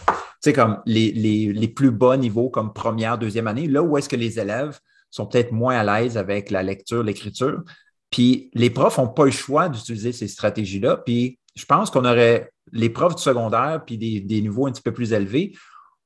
comme 0.55 0.81
les, 0.87 1.72
plus 1.74 1.90
bas 1.90 2.16
niveaux 2.16 2.48
comme 2.48 2.72
première, 2.72 3.18
deuxième 3.18 3.46
année, 3.46 3.66
là 3.66 3.83
où 3.83 3.96
est-ce 3.98 4.09
que 4.09 4.16
les 4.16 4.38
élèves 4.38 4.79
sont 5.11 5.27
peut-être 5.27 5.53
moins 5.53 5.79
à 5.79 6.01
l'aise 6.01 6.16
avec 6.16 6.51
la 6.51 6.62
lecture, 6.62 7.03
l'écriture. 7.03 7.62
Puis 8.11 8.51
les 8.55 8.70
profs 8.70 8.98
n'ont 8.98 9.09
pas 9.09 9.24
le 9.24 9.31
choix 9.31 9.68
d'utiliser 9.68 10.12
ces 10.12 10.29
stratégies-là. 10.29 10.98
Puis 10.98 11.38
je 11.55 11.64
pense 11.64 11.90
qu'on 11.90 12.05
aurait 12.05 12.51
les 12.72 12.90
profs 12.90 13.16
du 13.16 13.22
secondaire, 13.22 13.83
puis 13.85 13.98
des, 13.98 14.40
niveaux 14.40 14.66
un 14.66 14.72
petit 14.72 14.83
peu 14.83 14.92
plus 14.92 15.12
élevés, 15.12 15.55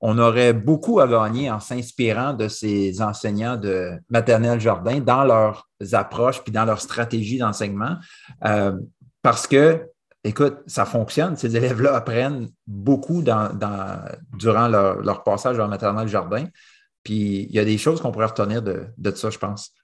on 0.01 0.19
aurait 0.19 0.53
beaucoup 0.53 0.99
à 0.99 1.07
gagner 1.07 1.51
en 1.51 1.61
s'inspirant 1.61 2.33
de 2.33 2.49
ces 2.49 3.01
enseignants 3.03 3.57
de 3.57 3.93
maternelle 4.11 4.61
jardin 4.61 4.99
dans 4.99 5.25
leurs 5.25 5.69
approches 5.93 6.43
puis 6.43 6.53
dans 6.53 6.65
leur 6.65 6.81
stratégie 6.81 7.39
d'enseignement. 7.39 7.97
Euh, 8.45 8.77
parce 9.23 9.47
que, 9.47 9.87
écoute, 10.25 10.59
ça 10.67 10.85
fonctionne. 10.85 11.37
Ces 11.37 11.57
élèves-là 11.57 11.95
apprennent 11.97 12.49
beaucoup 12.67 13.23
durant 13.23 14.69
leur, 14.69 15.25
passage 15.25 15.59
en 15.59 15.69
maternelle 15.69 16.09
jardin. 16.09 16.47
Puis 17.03 17.47
il 17.49 17.55
y 17.55 17.59
a 17.59 17.65
des 17.65 17.79
choses 17.79 18.01
qu'on 18.01 18.13
pourrait 18.13 18.27
retenir 18.27 18.63
de, 18.63 19.11
ça, 19.15 19.31
je 19.31 19.39
pense. 19.39 19.75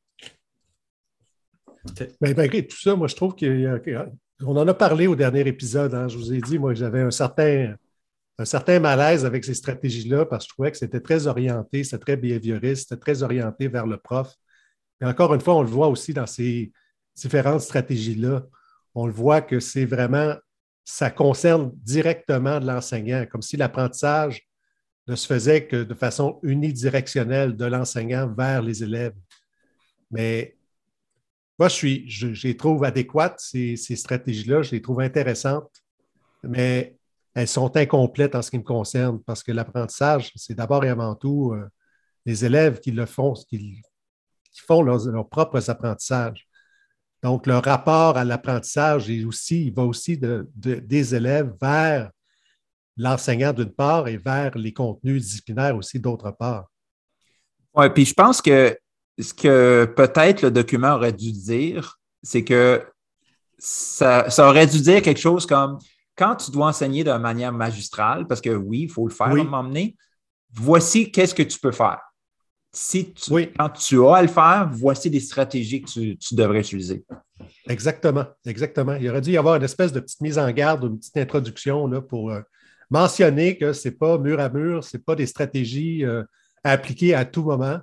Bien, 2.20 2.34
malgré 2.36 2.66
tout 2.66 2.76
ça, 2.76 2.94
moi, 2.94 3.08
je 3.08 3.16
trouve 3.16 3.34
qu'on 3.34 4.56
en 4.56 4.68
a 4.68 4.74
parlé 4.74 5.06
au 5.06 5.16
dernier 5.16 5.46
épisode. 5.46 5.94
Hein. 5.94 6.08
Je 6.08 6.16
vous 6.16 6.32
ai 6.32 6.40
dit, 6.40 6.58
moi, 6.58 6.74
j'avais 6.74 7.00
un 7.00 7.10
certain 7.10 7.74
un 8.38 8.44
certain 8.44 8.78
malaise 8.78 9.24
avec 9.24 9.44
ces 9.44 9.54
stratégies-là 9.54 10.24
parce 10.24 10.44
que 10.44 10.50
je 10.50 10.54
trouvais 10.54 10.70
que 10.70 10.78
c'était 10.78 11.00
très 11.00 11.26
orienté, 11.26 11.82
c'était 11.82 11.98
très 11.98 12.16
behavioriste, 12.16 12.88
c'était 12.88 13.00
très 13.00 13.22
orienté 13.22 13.66
vers 13.66 13.86
le 13.86 13.96
prof. 13.96 14.32
Et 15.00 15.04
encore 15.04 15.34
une 15.34 15.40
fois, 15.40 15.56
on 15.56 15.62
le 15.62 15.68
voit 15.68 15.88
aussi 15.88 16.14
dans 16.14 16.26
ces 16.26 16.72
différentes 17.16 17.62
stratégies-là. 17.62 18.46
On 18.94 19.06
le 19.06 19.12
voit 19.12 19.40
que 19.40 19.60
c'est 19.60 19.84
vraiment, 19.84 20.34
ça 20.84 21.10
concerne 21.10 21.72
directement 21.74 22.58
l'enseignant, 22.58 23.26
comme 23.30 23.42
si 23.42 23.56
l'apprentissage 23.56 24.48
ne 25.06 25.16
se 25.16 25.26
faisait 25.26 25.66
que 25.66 25.84
de 25.84 25.94
façon 25.94 26.38
unidirectionnelle 26.42 27.56
de 27.56 27.64
l'enseignant 27.64 28.28
vers 28.28 28.62
les 28.62 28.82
élèves. 28.82 29.14
Mais 30.10 30.56
moi, 31.58 31.68
je, 31.68 32.46
les 32.46 32.56
trouve 32.56 32.84
adéquates, 32.84 33.40
ces, 33.40 33.76
ces 33.76 33.96
stratégies-là, 33.96 34.62
je 34.62 34.72
les 34.72 34.82
trouve 34.82 35.00
intéressantes, 35.00 35.72
mais 36.42 36.98
elles 37.38 37.48
sont 37.48 37.76
incomplètes 37.76 38.34
en 38.34 38.42
ce 38.42 38.50
qui 38.50 38.58
me 38.58 38.64
concerne 38.64 39.22
parce 39.22 39.44
que 39.44 39.52
l'apprentissage, 39.52 40.32
c'est 40.34 40.54
d'abord 40.54 40.84
et 40.84 40.88
avant 40.88 41.14
tout 41.14 41.52
euh, 41.52 41.68
les 42.26 42.44
élèves 42.44 42.80
qui 42.80 42.90
le 42.90 43.06
font, 43.06 43.34
qui, 43.34 43.80
font 44.66 44.82
leurs, 44.82 45.28
propres 45.28 45.70
apprentissages. 45.70 46.47
Donc, 47.22 47.46
le 47.46 47.58
rapport 47.58 48.16
à 48.16 48.24
l'apprentissage 48.24 49.10
est 49.10 49.24
aussi, 49.24 49.66
il 49.66 49.74
va 49.74 49.82
aussi 49.82 50.18
des 50.18 51.14
élèves 51.14 51.52
vers 51.60 52.10
l'enseignant 52.96 53.52
d'une 53.52 53.70
part 53.70 54.08
et 54.08 54.16
vers 54.16 54.56
les 54.56 54.72
contenus 54.72 55.22
disciplinaires 55.22 55.76
aussi 55.76 55.98
d'autre 55.98 56.30
part. 56.30 56.66
Oui, 57.74 57.88
puis 57.90 58.04
je 58.04 58.14
pense 58.14 58.42
que 58.42 58.76
ce 59.18 59.34
que 59.34 59.92
peut-être 59.96 60.42
le 60.42 60.50
document 60.50 60.94
aurait 60.94 61.12
dû 61.12 61.32
dire, 61.32 61.98
c'est 62.22 62.44
que 62.44 62.84
ça, 63.58 64.28
aurait 64.38 64.66
dû 64.66 64.80
dire 64.80 65.02
quelque 65.02 65.20
chose 65.20 65.46
comme 65.46 65.78
quand 66.16 66.36
tu 66.36 66.50
dois 66.50 66.68
enseigner 66.68 67.04
de 67.04 67.12
manière 67.12 67.52
magistrale, 67.52 68.26
parce 68.26 68.40
que 68.40 68.50
oui, 68.50 68.82
il 68.82 68.90
faut 68.90 69.06
le 69.06 69.14
faire 69.14 69.28
m'emmener, 69.28 69.96
voici 70.52 71.12
qu'est-ce 71.12 71.34
que 71.34 71.42
tu 71.42 71.58
peux 71.58 71.72
faire. 71.72 72.00
Si 72.70 73.14
quand 73.56 73.70
tu 73.70 74.04
as 74.04 74.14
à 74.14 74.22
le 74.22 74.28
faire, 74.28 74.68
voici 74.70 75.08
des 75.08 75.20
stratégies 75.20 75.82
que 75.82 75.88
tu, 75.88 76.34
devrais 76.34 76.60
utiliser. 76.60 77.04
Exactement, 77.66 78.26
exactement. 78.44 78.94
Il 78.94 79.08
aurait 79.08 79.20
dû 79.20 79.30
y 79.32 79.36
avoir 79.36 79.56
une 79.56 79.62
espèce 79.62 79.92
de 79.92 80.00
petite 80.00 80.20
mise 80.20 80.38
en 80.38 80.50
garde, 80.50 80.84
une 80.84 80.98
petite 80.98 81.16
introduction 81.16 81.86
là, 81.86 82.02
pour 82.02 82.30
euh, 82.30 82.40
mentionner 82.90 83.56
que 83.56 83.72
ce 83.72 83.88
n'est 83.88 83.94
pas 83.94 84.18
mur 84.18 84.38
à 84.38 84.50
mur, 84.50 84.84
ce 84.84 84.96
n'est 84.96 85.02
pas 85.02 85.14
des 85.14 85.26
stratégies 85.26 86.04
euh, 86.04 86.22
à 86.62 86.72
appliquer 86.72 87.14
à 87.14 87.24
tout 87.24 87.42
moment. 87.42 87.78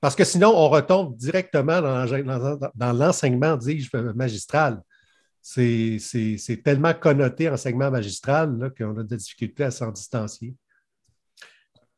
Parce 0.00 0.14
que 0.14 0.24
sinon, 0.24 0.52
on 0.56 0.68
retombe 0.68 1.16
directement 1.16 1.82
dans, 1.82 2.92
l'enseignement, 2.92 3.56
dis-je, 3.56 3.94
magistral. 4.14 4.80
C'est 5.42 6.62
tellement 6.64 6.94
connoté 6.94 7.48
enseignement 7.48 7.90
magistral 7.90 8.72
qu'on 8.78 8.96
a 8.96 9.02
des 9.02 9.16
difficultés 9.16 9.64
à 9.64 9.70
s'en 9.70 9.90
distancier. 9.90 10.54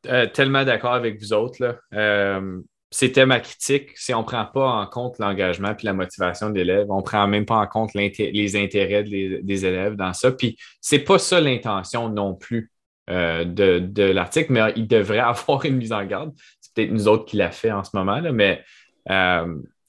Euh, 0.07 0.27
tellement 0.27 0.65
d'accord 0.65 0.93
avec 0.93 1.19
vous 1.19 1.33
autres. 1.33 1.79
Euh, 1.93 2.59
c'était 2.91 3.25
ma 3.25 3.39
critique. 3.39 3.91
Si 3.95 4.13
on 4.13 4.19
ne 4.19 4.25
prend 4.25 4.45
pas 4.45 4.67
en 4.67 4.85
compte 4.85 5.17
l'engagement 5.17 5.69
et 5.69 5.83
la 5.83 5.93
motivation 5.93 6.49
de 6.49 6.55
l'élève, 6.55 6.87
on 6.89 6.97
ne 6.97 7.03
prend 7.03 7.27
même 7.27 7.45
pas 7.45 7.55
en 7.55 7.67
compte 7.67 7.93
les 7.93 8.55
intérêts 8.55 9.03
des, 9.03 9.65
élèves 9.65 9.95
dans 9.95 10.13
ça. 10.13 10.31
Puis 10.31 10.57
c'est 10.81 10.99
pas 10.99 11.17
ça 11.17 11.39
l'intention 11.39 12.09
non 12.09 12.35
plus 12.35 12.71
euh, 13.09 13.45
de, 13.45 14.03
l'article, 14.03 14.51
mais 14.51 14.73
il 14.75 14.87
devrait 14.87 15.19
avoir 15.19 15.65
une 15.65 15.77
mise 15.77 15.93
en 15.93 16.05
garde. 16.05 16.33
C'est 16.59 16.73
peut-être 16.73 16.91
nous 16.91 17.07
autres 17.07 17.25
qui 17.25 17.37
l'a 17.37 17.51
fait 17.51 17.71
en 17.71 17.83
ce 17.83 17.91
moment, 17.95 18.19
là, 18.19 18.31
mais 18.31 18.63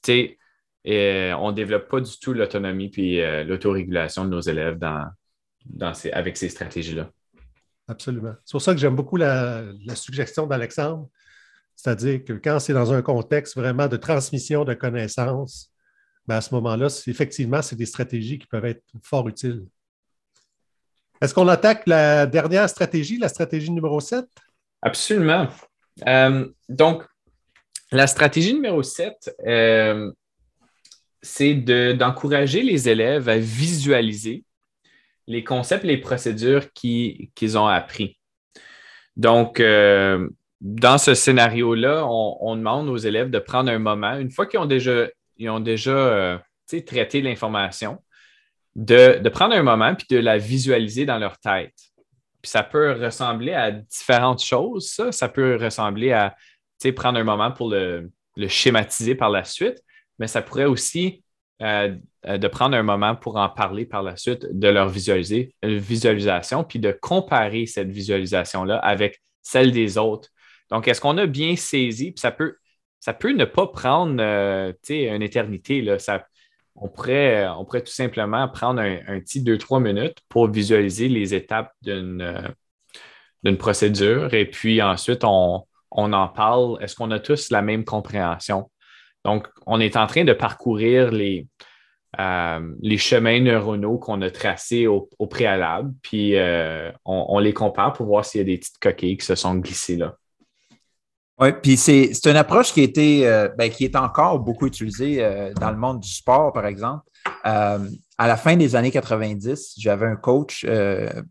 tu 0.03 0.07
sais, 0.07 0.39
on 0.87 1.51
ne 1.51 1.53
développe 1.53 1.89
pas 1.89 2.01
du 2.01 2.19
tout 2.21 2.33
l'autonomie 2.33 2.91
et 2.97 3.45
l'autorégulation 3.45 4.25
de 4.25 4.31
nos 4.31 4.41
élèves 4.41 4.79
dans, 4.79 5.11
avec 6.13 6.37
ces 6.37 6.49
stratégies-là. 6.49 7.11
Absolument. 7.89 8.35
C'est 8.45 8.53
pour 8.53 8.63
ça 8.63 8.73
que 8.73 8.81
j'aime 8.81 8.97
beaucoup 8.97 9.17
la, 9.17 9.65
suggestion 9.95 10.47
d'Alexandre, 10.47 11.09
c'est-à-dire 11.77 12.25
que 12.25 12.33
quand 12.33 12.61
c'est 12.61 12.73
dans 12.73 12.93
un 12.93 13.03
contexte 13.03 13.57
vraiment 13.57 13.89
de 13.89 13.97
transmission 13.97 14.65
de 14.65 14.75
connaissances, 14.75 15.71
ben, 16.27 16.37
à 16.37 16.41
ce 16.41 16.55
moment-là, 16.55 16.87
effectivement, 17.07 17.61
c'est 17.61 17.77
des 17.77 17.87
stratégies 17.87 18.39
qui 18.39 18.47
peuvent 18.47 18.65
être 18.65 18.83
fort 19.03 19.29
utiles. 19.29 19.67
Est-ce 21.21 21.35
qu'on 21.35 21.49
attaque 21.49 21.87
la 21.87 22.27
dernière 22.27 22.69
stratégie, 22.69 23.19
la 23.19 23.29
stratégie 23.29 23.71
numéro 23.71 24.01
7? 24.01 24.25
Absolument. 24.81 25.49
Euh, 26.07 26.49
donc, 26.69 27.05
la 27.93 28.07
stratégie 28.07 28.55
numéro 28.55 28.83
7, 28.83 29.35
euh, 29.47 30.11
c'est 31.23 31.55
d'encourager 31.55 32.63
les 32.63 32.89
élèves 32.89 33.29
à 33.29 33.39
visualiser 33.39 34.44
les 35.27 35.45
concepts, 35.45 35.85
les 35.85 35.99
procédures 35.99 36.73
qu'ils 36.73 37.59
ont 37.59 37.67
appris. 37.67 38.19
Donc, 39.17 39.61
euh, 39.61 40.29
dans 40.61 40.99
ce 40.99 41.15
scénario-là, 41.15 42.07
on, 42.07 42.57
demande 42.57 42.89
aux 42.89 42.97
élèves 42.97 43.31
de 43.31 43.39
prendre 43.39 43.71
un 43.71 43.79
moment, 43.79 44.17
une 44.17 44.31
fois 44.31 44.47
qu'ils 44.47 44.61
ont 44.61 44.67
déjà, 44.67 45.07
déjà 45.39 45.91
euh, 45.91 46.39
traité 46.87 47.21
l'information, 47.21 48.03
de, 48.75 49.29
prendre 49.29 49.55
un 49.55 49.63
moment 49.63 49.95
puis 49.95 50.07
de 50.11 50.19
la 50.19 50.39
visualiser 50.39 51.07
dans 51.07 51.19
leur 51.19 51.39
tête. 51.39 51.75
Puis 52.43 52.51
ça 52.51 52.63
peut 52.63 52.93
ressembler 52.93 53.53
à 53.53 53.71
différentes 53.71 54.43
choses, 54.43 54.91
ça. 54.91 55.13
Ça 55.13 55.29
peut 55.29 55.57
ressembler 55.57 56.13
à 56.13 56.35
prendre 56.93 57.19
un 57.19 57.25
moment 57.25 57.51
pour 57.51 57.71
le, 57.71 58.11
schématiser 58.49 59.15
par 59.15 59.31
la 59.31 59.45
suite, 59.45 59.83
mais 60.19 60.27
ça 60.27 60.43
pourrait 60.43 60.65
aussi 60.65 61.23
euh, 61.63 61.95
de 62.27 62.49
prendre 62.49 62.77
un 62.77 62.83
moment 62.83 63.15
pour 63.15 63.37
en 63.37 63.49
parler 63.49 63.85
par 63.85 64.03
la 64.03 64.17
suite 64.17 64.47
de 64.51 64.69
leur 64.69 64.89
visualiser, 64.89 65.55
euh, 65.65 65.77
visualisation, 65.79 66.65
puis 66.65 66.79
de 66.79 66.91
comparer 66.91 67.67
cette 67.67 67.91
visualisation-là 67.91 68.79
avec 68.79 69.21
celle 69.43 69.73
des 69.73 69.99
autres. 69.99 70.31
Donc, 70.71 70.89
est-ce 70.89 71.01
qu'on 71.01 71.19
a 71.19 71.27
bien 71.27 71.55
saisi? 71.57 72.13
Puis 72.13 72.21
ça 72.21 72.33
peut, 72.33 72.57
ne 73.33 73.45
pas 73.45 73.67
prendre 73.67 74.13
une 74.89 75.23
éternité. 75.23 75.87
On, 76.77 76.89
pourrait, 76.89 77.47
tout 77.71 77.93
simplement 77.93 78.49
prendre 78.49 78.81
un, 78.81 79.21
petit 79.21 79.43
deux, 79.43 79.59
trois 79.59 79.81
minutes 79.81 80.19
pour 80.31 80.51
visualiser 80.51 81.09
les 81.09 81.35
étapes 81.35 81.73
d'une, 81.83 82.57
procédure 83.59 84.33
et 84.33 84.47
puis 84.47 84.81
ensuite 84.81 85.23
on 85.25 85.67
en 85.91 86.29
parle. 86.29 86.83
Est-ce 86.83 86.97
qu'on 86.97 87.11
a 87.11 87.21
tous 87.21 87.51
la 87.51 87.61
même 87.61 87.85
compréhension? 87.85 88.71
Donc, 89.27 89.49
on 89.67 89.81
est 89.81 89.97
en 89.97 90.07
train 90.07 90.25
de 90.25 90.33
parcourir 90.33 91.11
les, 91.11 91.47
euh, 92.19 92.75
les 92.81 92.99
chemins 92.99 93.41
neuronaux 93.41 93.99
qu'on 93.99 94.21
a 94.23 94.31
tracés 94.31 94.87
au, 94.87 95.09
préalable, 95.27 95.93
puis 96.03 96.37
euh, 96.37 96.91
on, 97.05 97.39
les 97.39 97.53
compare 97.53 97.93
pour 97.93 98.07
voir 98.07 98.25
s'il 98.25 98.39
y 98.39 98.43
a 98.43 98.45
des 98.45 98.59
petites 98.59 98.79
coquilles 98.79 99.17
qui 99.17 99.27
se 99.27 99.35
sont 99.35 99.55
glissées 99.57 99.97
là. 99.97 100.15
Oui, 101.41 101.49
puis 101.61 101.77
c'est 101.77 102.13
une 102.27 102.37
approche 102.37 102.73
qui, 102.73 102.89
euh, 103.25 103.49
ben, 103.59 103.69
qui 103.69 103.85
est 103.85 103.97
encore 103.97 104.39
beaucoup 104.39 104.67
utilisée 104.67 105.53
dans 105.61 105.71
le 105.71 105.77
monde 105.77 106.01
du 106.01 106.09
sport, 106.09 106.53
par 106.53 106.67
exemple. 106.67 107.03
à 107.43 107.79
la 108.19 108.37
fin 108.37 108.57
des 108.57 108.77
années 108.77 108.93
90, 108.93 109.75
j'avais 109.77 110.07
un 110.07 110.17
coach 110.17 110.65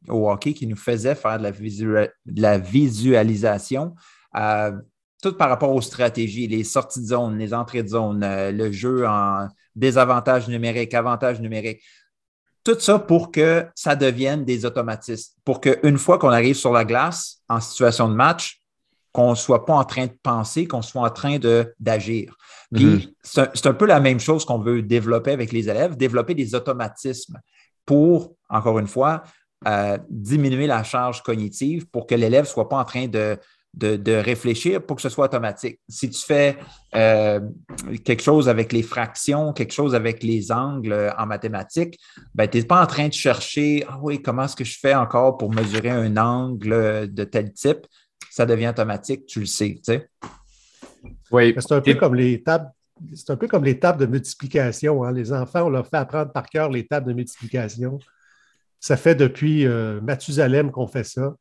au 0.09 0.29
hockey 0.29 0.53
qui 0.53 0.67
nous 0.67 0.75
faisait 0.75 1.15
faire 1.15 1.39
de 1.39 2.09
la, 2.35 2.57
visualisation 2.57 3.95
tout 5.21 5.37
par 5.37 5.47
rapport 5.47 5.73
aux 5.73 5.79
stratégies, 5.79 6.47
les 6.47 6.65
sorties 6.65 6.99
de 6.99 7.05
zone, 7.05 7.37
les 7.37 7.53
entrées 7.53 7.83
de 7.83 7.87
zone, 7.87 8.19
le 8.21 8.71
jeu 8.73 9.07
en 9.07 9.47
désavantage 9.75 10.47
numérique, 10.47 10.93
avantage 10.93 11.39
numérique. 11.39 11.81
Tout 12.63 12.79
ça 12.79 12.97
pour 12.97 13.31
que 13.31 13.65
ça 13.75 13.95
devienne 13.95 14.45
des 14.45 14.65
automatismes, 14.65 15.33
pour 15.43 15.59
qu'une 15.59 15.97
fois 15.97 16.17
qu'on 16.17 16.29
arrive 16.29 16.55
sur 16.55 16.71
la 16.71 16.85
glace 16.85 17.41
en 17.49 17.59
situation 17.59 18.07
de 18.07 18.13
match, 18.13 18.61
qu'on 19.11 19.31
ne 19.31 19.35
soit 19.35 19.65
pas 19.65 19.73
en 19.73 19.83
train 19.83 20.07
de 20.07 20.17
penser, 20.23 20.65
qu'on 20.65 20.81
soit 20.81 21.03
en 21.03 21.09
train 21.09 21.37
d'agir. 21.79 22.35
Puis 22.73 22.85
mm-hmm. 22.85 23.49
c'est 23.53 23.67
un, 23.67 23.73
peu 23.73 23.85
la 23.85 23.99
même 23.99 24.19
chose 24.19 24.43
qu'on 24.43 24.59
veut 24.59 24.81
développer 24.81 25.31
avec 25.31 25.51
les 25.51 25.69
élèves, 25.69 25.95
développer 25.95 26.33
des 26.33 26.55
automatismes 26.55 27.39
pour, 27.85 28.33
encore 28.49 28.79
une 28.79 28.87
fois, 28.87 29.23
euh, 29.67 29.97
diminuer 30.09 30.67
la 30.67 30.83
charge 30.83 31.21
cognitive 31.21 31.87
pour 31.87 32.07
que 32.07 32.15
l'élève 32.15 32.45
ne 32.45 32.49
soit 32.49 32.67
pas 32.67 32.77
en 32.77 32.83
train 32.83 33.07
de 33.07 33.37
de, 33.73 34.13
réfléchir 34.13 34.85
pour 34.85 34.97
que 34.97 35.01
ce 35.01 35.09
soit 35.09 35.25
automatique. 35.25 35.79
Si 35.89 36.09
tu 36.09 36.21
fais 36.23 36.57
euh, 36.95 37.39
quelque 38.03 38.21
chose 38.21 38.47
avec 38.47 38.71
les 38.71 38.83
fractions, 38.83 39.51
quelque 39.51 39.73
chose 39.73 39.95
avec 39.95 40.21
les 40.23 40.51
angles 40.51 41.13
en 41.17 41.25
mathématiques, 41.25 41.99
ben, 42.35 42.47
tu 42.47 42.59
n'es 42.59 42.65
pas 42.65 42.83
en 42.83 42.87
train 42.87 43.07
de 43.07 43.13
chercher 43.13 43.83
Ah 43.89 43.97
oui, 44.01 44.21
comment 44.21 44.43
est-ce 44.43 44.55
que 44.55 44.63
je 44.63 44.77
fais 44.79 44.93
encore 44.93 45.37
pour 45.37 45.51
mesurer 45.51 45.89
un 45.89 46.17
angle 46.17 47.11
de 47.11 47.23
tel 47.23 47.51
type? 47.53 47.87
Ça 48.29 48.45
devient 48.45 48.69
automatique, 48.69 49.25
tu 49.25 49.39
le 49.39 49.45
sais. 49.45 49.79
Oui. 51.31 51.55
C'est 51.57 51.71
un 51.73 51.81
peu 51.81 51.95
comme 51.95 52.15
les 52.15 52.41
tables. 52.41 52.69
C'est 53.15 53.31
un 53.31 53.35
peu 53.35 53.47
comme 53.47 53.63
les 53.63 53.79
tables 53.79 53.99
de 53.99 54.05
multiplication. 54.05 55.03
Hein. 55.03 55.11
Les 55.11 55.33
enfants, 55.33 55.63
on 55.63 55.69
leur 55.69 55.87
fait 55.87 55.97
apprendre 55.97 56.31
par 56.31 56.45
cœur 56.47 56.69
les 56.69 56.85
tables 56.85 57.07
de 57.07 57.13
multiplication. 57.13 57.99
Ça 58.79 58.97
fait 58.97 59.15
depuis 59.15 59.65
euh, 59.65 59.99
Mathusalem 60.01 60.71
qu'on 60.71 60.87
fait 60.87 61.03
ça. 61.03 61.35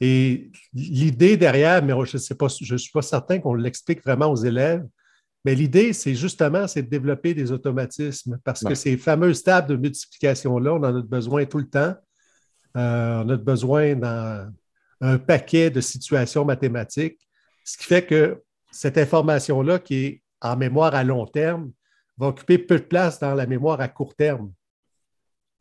Et 0.00 0.50
l'idée 0.74 1.36
derrière, 1.36 1.82
mais 1.82 1.94
je 2.04 2.16
ne 2.72 2.78
suis 2.78 2.92
pas 2.92 3.02
certain 3.02 3.38
qu'on 3.38 3.54
l'explique 3.54 4.02
vraiment 4.04 4.26
aux 4.26 4.36
élèves, 4.36 4.86
mais 5.44 5.54
l'idée, 5.54 5.92
c'est 5.92 6.16
justement 6.16 6.66
c'est 6.66 6.82
de 6.82 6.88
développer 6.88 7.32
des 7.32 7.52
automatismes 7.52 8.38
parce 8.42 8.64
que 8.64 8.74
ces 8.74 8.96
fameuses 8.96 9.44
tables 9.44 9.68
de 9.68 9.76
multiplication-là, 9.76 10.74
on 10.74 10.78
en 10.78 10.96
a 10.96 11.02
besoin 11.02 11.44
tout 11.46 11.58
le 11.58 11.68
temps. 11.68 11.94
Euh, 12.76 13.22
on 13.24 13.28
a 13.28 13.36
besoin 13.36 13.94
dans 13.94 14.52
un 15.00 15.18
paquet 15.18 15.70
de 15.70 15.80
situations 15.80 16.44
mathématiques, 16.44 17.20
ce 17.64 17.78
qui 17.78 17.84
fait 17.84 18.04
que 18.04 18.42
cette 18.72 18.98
information-là, 18.98 19.78
qui 19.78 19.94
est 19.94 20.22
en 20.42 20.56
mémoire 20.56 20.94
à 20.94 21.04
long 21.04 21.26
terme, 21.26 21.70
va 22.18 22.26
occuper 22.26 22.58
peu 22.58 22.78
de 22.78 22.84
place 22.84 23.20
dans 23.20 23.34
la 23.34 23.46
mémoire 23.46 23.80
à 23.80 23.88
court 23.88 24.14
terme. 24.16 24.52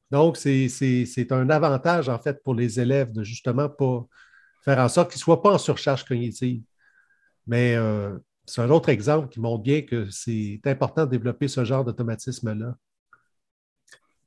Donc, 0.10 0.38
c'est 0.38 1.32
un 1.32 1.50
avantage, 1.50 2.10
en 2.10 2.18
fait, 2.20 2.44
pour 2.44 2.56
les 2.56 2.80
élèves 2.80 3.12
de 3.12 3.24
justement 3.24 3.70
pas 3.70 4.06
faire 4.66 4.80
en 4.80 4.90
sorte 4.90 5.12
qu'ils 5.12 5.20
ne 5.20 5.24
soient 5.24 5.42
pas 5.42 5.54
en 5.54 5.58
surcharge 5.58 6.04
cognitive. 6.04 6.64
Mais 7.48 7.76
euh, 7.76 8.18
c'est 8.46 8.62
un 8.62 8.72
autre 8.72 8.90
exemple 8.90 9.30
qui 9.30 9.40
montre 9.40 9.64
bien 9.64 9.84
que 9.84 10.10
c'est 10.10 10.60
important 10.66 11.06
de 11.06 11.12
développer 11.12 11.48
ce 11.48 11.64
genre 11.64 11.86
d'automatisme-là. 11.86 12.76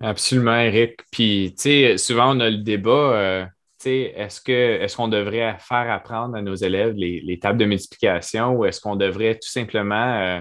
Absolument, 0.01 0.57
Eric. 0.57 1.01
Puis, 1.11 1.55
tu 1.57 1.62
sais, 1.62 1.98
souvent, 1.98 2.37
on 2.37 2.40
a 2.40 2.51
le 2.51 2.59
débat, 2.59 2.90
euh, 2.90 3.44
tu 3.44 3.85
sais, 3.85 4.12
est-ce 4.16 4.40
que 4.40 4.53
est-ce 4.53 4.96
qu'on 4.96 5.09
devrait 5.09 5.57
faire 5.59 5.90
apprendre 5.90 6.37
à 6.37 6.42
nos 6.42 6.55
élèves 6.55 6.94
les, 6.94 7.38
tables 7.40 7.59
de 7.59 7.64
multiplication 7.64 8.53
ou 8.53 8.64
est-ce 8.64 8.81
qu'on 8.81 8.94
devrait 8.94 9.35
tout 9.35 9.48
simplement, 9.48 10.40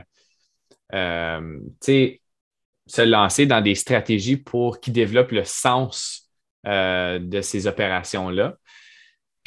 euh, 0.94 1.60
tu 1.66 1.78
sais, 1.82 2.22
se 2.86 3.02
lancer 3.02 3.48
dans 3.48 3.62
des 3.62 3.74
stratégies 3.74 4.38
pour 4.38 4.80
qu'ils 4.80 4.94
développent 4.94 5.32
le 5.32 5.44
sens 5.44 6.30
de 6.64 7.42
ces 7.42 7.66
opérations-là? 7.66 8.58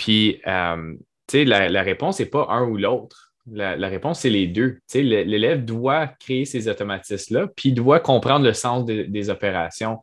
Puis, 0.01 0.41
euh, 0.47 0.95
tu 1.27 1.41
sais, 1.41 1.45
la, 1.45 1.83
réponse 1.83 2.21
n'est 2.21 2.27
pas 2.27 2.47
un 2.49 2.63
ou 2.63 2.79
l'autre. 2.79 3.35
La, 3.47 3.89
réponse, 3.89 4.21
c'est 4.21 4.31
les 4.31 4.47
deux. 4.47 4.77
Tu 4.77 4.81
sais, 4.87 5.03
l'élève 5.03 5.63
doit 5.63 6.07
créer 6.07 6.47
ces 6.47 6.69
automatismes-là, 6.69 7.49
puis 7.55 7.73
doit 7.73 8.01
comprendre 8.01 8.47
le 8.47 8.55
sens 8.55 8.87
des 8.87 9.29
opérations. 9.29 9.99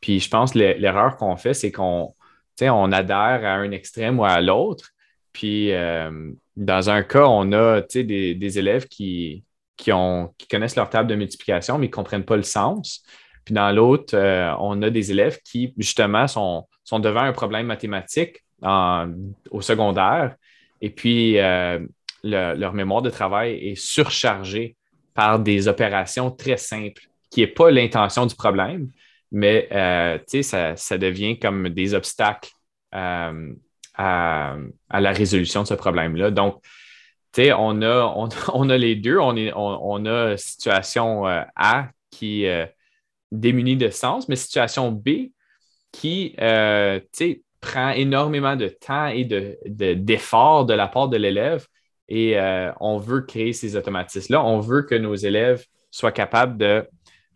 Puis, 0.00 0.20
je 0.20 0.30
pense 0.30 0.52
que 0.52 0.58
l'erreur 0.58 1.16
qu'on 1.16 1.36
fait, 1.36 1.54
c'est 1.54 1.72
qu'on 1.72 2.14
on 2.60 2.92
adhère 2.92 3.44
à 3.44 3.54
un 3.54 3.72
extrême 3.72 4.20
ou 4.20 4.24
à 4.24 4.40
l'autre. 4.40 4.90
Puis, 5.32 5.72
euh, 5.72 6.30
dans 6.54 6.88
un 6.88 7.02
cas, 7.02 7.26
on 7.26 7.50
a 7.50 7.80
des, 7.80 8.36
des 8.36 8.58
élèves 8.60 8.86
qui, 8.86 9.42
qui, 9.76 9.90
ont, 9.90 10.32
qui 10.38 10.46
connaissent 10.46 10.76
leur 10.76 10.88
table 10.88 11.08
de 11.08 11.16
multiplication, 11.16 11.78
mais 11.78 11.88
qui 11.88 11.90
ne 11.90 11.96
comprennent 11.96 12.24
pas 12.24 12.36
le 12.36 12.44
sens. 12.44 13.02
Puis 13.44 13.54
dans 13.54 13.72
l'autre, 13.72 14.16
euh, 14.16 14.54
on 14.60 14.82
a 14.82 14.90
des 14.90 15.10
élèves 15.10 15.40
qui, 15.42 15.74
justement, 15.78 16.28
sont, 16.28 16.68
sont 16.84 17.00
devant 17.00 17.22
un 17.22 17.32
problème 17.32 17.66
mathématique 17.66 18.44
au 18.62 19.60
secondaire. 19.60 20.36
Et 20.80 20.90
puis, 20.90 21.38
euh, 21.38 21.78
leur 22.22 22.72
mémoire 22.72 23.02
de 23.02 23.10
travail 23.10 23.54
est 23.54 23.74
surchargée 23.74 24.76
par 25.14 25.38
des 25.38 25.68
opérations 25.68 26.30
très 26.30 26.56
simples, 26.56 27.02
qui 27.30 27.40
n'est 27.40 27.46
pas 27.46 27.70
l'intention 27.70 28.26
du 28.26 28.34
problème, 28.34 28.90
mais 29.30 29.68
euh, 29.72 30.18
ça, 30.42 30.76
ça, 30.76 30.98
devient 30.98 31.38
comme 31.38 31.68
des 31.68 31.94
obstacles 31.94 32.50
à, 32.92 33.32
la 33.98 35.12
résolution 35.12 35.62
de 35.62 35.68
ce 35.68 35.74
problème-là. 35.74 36.30
Donc, 36.30 36.62
on 37.38 37.82
a, 37.82 38.14
on, 38.54 38.70
a 38.70 38.78
les 38.78 38.96
deux. 38.96 39.18
On, 39.18 39.36
est, 39.36 39.52
on, 39.54 40.04
a 40.06 40.36
situation 40.36 41.24
A 41.26 41.88
qui, 42.10 42.46
démunie 43.32 43.76
de 43.76 43.88
sens, 43.88 44.28
mais 44.28 44.36
situation 44.36 44.92
B 44.92 45.30
qui 45.90 46.34
euh, 46.40 47.00
prend 47.62 47.90
énormément 47.90 48.56
de 48.56 48.68
temps 48.68 49.06
et 49.06 49.24
d'efforts 49.24 50.66
de, 50.66 50.72
de, 50.72 50.76
la 50.76 50.88
part 50.88 51.08
de 51.08 51.16
l'élève 51.16 51.66
et 52.08 52.38
euh, 52.38 52.70
on 52.80 52.98
veut 52.98 53.22
créer 53.22 53.54
ces 53.54 53.76
automatismes-là. 53.76 54.44
On 54.44 54.60
veut 54.60 54.82
que 54.82 54.94
nos 54.94 55.14
élèves 55.14 55.64
soient 55.90 56.12
capables 56.12 56.58
de, 56.58 56.86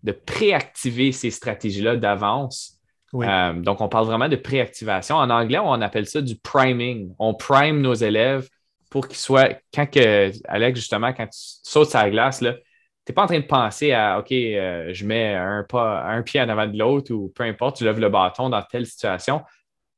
de 0.03 0.13
préactiver 0.13 1.13
ces 1.13 1.31
stratégies-là 1.31 1.97
d'avance. 1.97 2.75
Euh, 3.15 3.53
donc, 3.55 3.81
on 3.81 3.89
parle 3.89 4.07
vraiment 4.07 4.29
de 4.29 4.37
préactivation. 4.37 5.17
En 5.17 5.31
anglais, 5.31 5.59
on 5.59 5.81
appelle 5.81 6.07
ça 6.07 6.21
du 6.21 6.37
priming. 6.37 7.15
On 7.19 7.33
prime 7.33 7.81
nos 7.81 7.95
élèves 7.95 8.49
pour 8.91 9.09
qu'ils 9.09 9.19
soient, 9.19 9.49
quand 9.73 9.87
que, 9.87 10.31
Alex, 10.49 10.81
justement, 10.81 11.13
quand 11.13 11.27
tu 11.27 11.39
sautes 11.63 11.95
la 11.95 12.11
glace, 12.11 12.41
là, 12.41 12.53
tu 12.53 13.13
n'es 13.13 13.15
pas 13.15 13.23
en 13.23 13.27
train 13.27 13.39
de 13.39 13.47
penser 13.47 13.93
à 13.93 14.19
OK, 14.19 14.33
euh, 14.33 14.91
je 14.93 15.07
mets 15.07 15.35
un, 15.35 15.65
pas, 15.67 16.05
un 16.05 16.23
pied 16.23 16.41
en 16.41 16.49
avant 16.49 16.67
de 16.67 16.77
l'autre 16.77 17.15
ou 17.15 17.33
peu 17.35 17.45
importe, 17.45 17.77
tu 17.77 17.85
lèves 17.85 18.01
le 18.01 18.09
bâton 18.09 18.49
dans 18.51 18.63
telle 18.63 18.85
situation. 18.85 19.43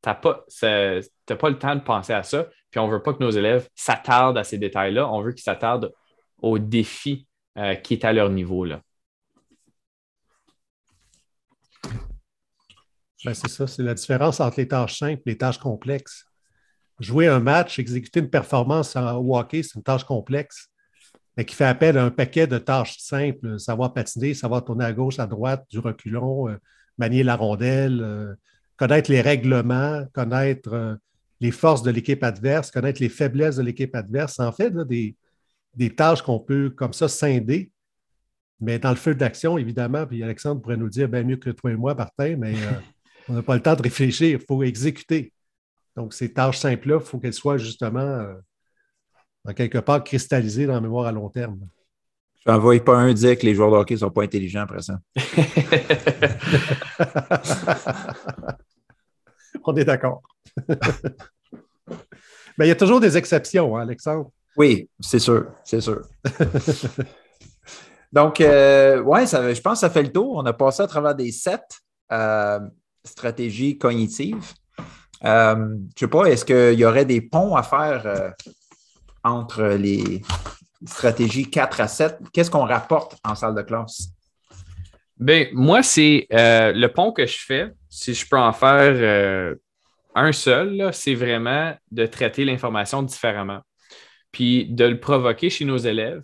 Tu 0.02 0.08
n'as 0.08 0.14
pas, 0.14 0.44
pas, 1.26 1.50
le 1.50 1.58
temps 1.58 1.74
de 1.74 1.80
penser 1.80 2.12
à 2.12 2.22
ça. 2.22 2.46
Puis 2.70 2.78
on 2.78 2.86
ne 2.86 2.92
veut 2.92 3.02
pas 3.02 3.14
que 3.14 3.22
nos 3.22 3.30
élèves 3.30 3.68
s'attardent 3.74 4.38
à 4.38 4.44
ces 4.44 4.58
détails-là. 4.58 5.08
On 5.08 5.22
veut 5.22 5.32
qu'ils 5.32 5.42
s'attardent 5.42 5.92
au 6.40 6.58
défi 6.58 7.26
euh, 7.56 7.74
qui 7.74 7.94
est 7.94 8.04
à 8.04 8.12
leur 8.12 8.30
niveau. 8.30 8.64
Là. 8.64 8.80
Ben, 13.24 13.34
c'est 13.34 13.48
ça, 13.48 13.66
c'est 13.66 13.82
la 13.82 13.94
différence 13.94 14.38
entre 14.38 14.60
les 14.60 14.68
tâches 14.68 14.98
simples 14.98 15.22
et 15.26 15.30
les 15.30 15.38
tâches 15.38 15.58
complexes. 15.58 16.24
Jouer 17.00 17.26
un 17.26 17.40
match, 17.40 17.78
exécuter 17.78 18.20
une 18.20 18.30
performance 18.30 18.94
en 18.94 19.16
hockey, 19.16 19.62
c'est 19.62 19.74
une 19.74 19.82
tâche 19.82 20.04
complexe 20.04 20.70
qui 21.44 21.54
fait 21.54 21.64
appel 21.64 21.96
à 21.98 22.04
un 22.04 22.10
paquet 22.10 22.46
de 22.46 22.58
tâches 22.58 22.98
simples, 22.98 23.58
savoir 23.60 23.92
patiner, 23.92 24.34
savoir 24.34 24.64
tourner 24.64 24.84
à 24.84 24.92
gauche, 24.92 25.18
à 25.18 25.26
droite, 25.26 25.64
du 25.70 25.78
reculon, 25.78 26.48
euh, 26.48 26.56
manier 26.98 27.22
la 27.22 27.36
rondelle, 27.36 28.00
euh, 28.02 28.34
connaître 28.78 29.10
les 29.10 29.20
règlements, 29.20 30.06
connaître 30.14 30.72
euh, 30.72 30.94
les 31.40 31.50
forces 31.50 31.82
de 31.82 31.90
l'équipe 31.90 32.22
adverse, 32.22 32.70
connaître 32.70 33.02
les 33.02 33.10
faiblesses 33.10 33.56
de 33.56 33.62
l'équipe 33.62 33.94
adverse. 33.94 34.40
En 34.40 34.52
fait, 34.52 34.72
des, 34.86 35.14
tâches 35.94 36.22
qu'on 36.22 36.40
peut 36.40 36.70
comme 36.70 36.94
ça 36.94 37.08
scinder. 37.08 37.70
Mais 38.60 38.78
dans 38.78 38.90
le 38.90 38.96
feu 38.96 39.14
d'action, 39.14 39.58
évidemment, 39.58 40.06
puis 40.06 40.22
Alexandre 40.22 40.60
pourrait 40.60 40.76
nous 40.76 40.88
dire 40.88 41.08
bien 41.08 41.22
mieux 41.22 41.36
que 41.36 41.50
toi 41.50 41.70
et 41.70 41.76
moi, 41.76 41.94
Martin, 41.94 42.36
mais 42.36 42.54
on 43.28 43.34
n'a 43.34 43.42
pas 43.42 43.54
le 43.54 43.62
temps 43.62 43.76
de 43.76 43.82
réfléchir, 43.82 44.38
il 44.40 44.44
faut 44.44 44.62
exécuter. 44.62 45.32
Donc, 45.94 46.14
ces 46.14 46.32
tâches 46.32 46.58
simples-là, 46.58 46.98
il 47.00 47.06
faut 47.06 47.18
qu'elles 47.18 47.34
soient 47.34 47.58
justement 47.58 48.26
quelque 49.54 49.78
part 49.78 50.04
cristallisé 50.04 50.66
dans 50.66 50.74
la 50.74 50.80
mémoire 50.80 51.06
à 51.06 51.12
long 51.12 51.28
terme. 51.28 51.60
Je 52.44 52.50
n'envoie 52.50 52.78
pas 52.80 52.96
un 52.96 53.12
dire 53.12 53.38
que 53.38 53.46
les 53.46 53.54
joueurs 53.54 53.70
de 53.70 53.76
hockey 53.76 53.94
ne 53.94 54.00
sont 54.00 54.10
pas 54.10 54.22
intelligents 54.22 54.62
après 54.62 54.82
ça. 54.82 54.98
On 59.70 59.76
est 59.76 59.84
d'accord. 59.84 60.22
Mais 60.66 60.76
il 62.60 62.68
y 62.68 62.70
a 62.70 62.74
toujours 62.74 63.00
des 63.00 63.18
exceptions, 63.18 63.76
hein, 63.76 63.82
Alexandre. 63.82 64.30
Oui, 64.56 64.88
c'est 64.98 65.18
sûr, 65.18 65.44
c'est 65.62 65.82
sûr. 65.82 66.00
Donc, 68.12 68.40
euh, 68.40 69.02
ouais, 69.02 69.26
je 69.26 69.60
pense 69.60 69.74
que 69.74 69.80
ça 69.80 69.90
fait 69.90 70.02
le 70.02 70.10
tour. 70.10 70.36
On 70.36 70.46
a 70.46 70.54
passé 70.54 70.82
à 70.82 70.86
travers 70.86 71.14
des 71.14 71.30
sept 71.32 71.80
euh, 72.10 72.60
stratégies 73.04 73.76
cognitives. 73.76 74.54
Euh, 75.24 75.54
je 75.54 75.60
ne 75.60 75.88
sais 75.98 76.08
pas, 76.08 76.24
est-ce 76.24 76.46
qu'il 76.46 76.78
y 76.78 76.86
aurait 76.86 77.04
des 77.04 77.20
ponts 77.20 77.56
à 77.56 77.62
faire 77.62 78.32
entre 79.22 79.64
les 79.64 80.22
stratégies 80.86 81.50
4 81.50 81.80
à 81.82 81.88
7, 81.88 82.18
qu'est-ce 82.32 82.50
qu'on 82.50 82.64
rapporte 82.64 83.18
en 83.22 83.34
salle 83.34 83.54
de 83.54 83.62
classe? 83.62 84.08
Bien, 85.18 85.46
moi, 85.52 85.82
c'est 85.82 86.28
euh, 86.32 86.72
le 86.72 86.88
pont 86.88 87.12
que 87.12 87.26
je 87.26 87.38
fais, 87.38 87.72
si 87.90 88.14
je 88.14 88.26
peux 88.28 88.38
en 88.38 88.52
faire 88.52 88.92
euh, 88.94 89.54
un 90.14 90.30
seul, 90.32 90.90
c'est 90.92 91.14
vraiment 91.14 91.74
de 91.90 92.06
traiter 92.06 92.44
l'information 92.44 93.02
différemment. 93.02 93.60
Puis 94.30 94.66
de 94.66 94.84
le 94.84 95.00
provoquer 95.00 95.50
chez 95.50 95.64
nos 95.64 95.76
élèves, 95.76 96.22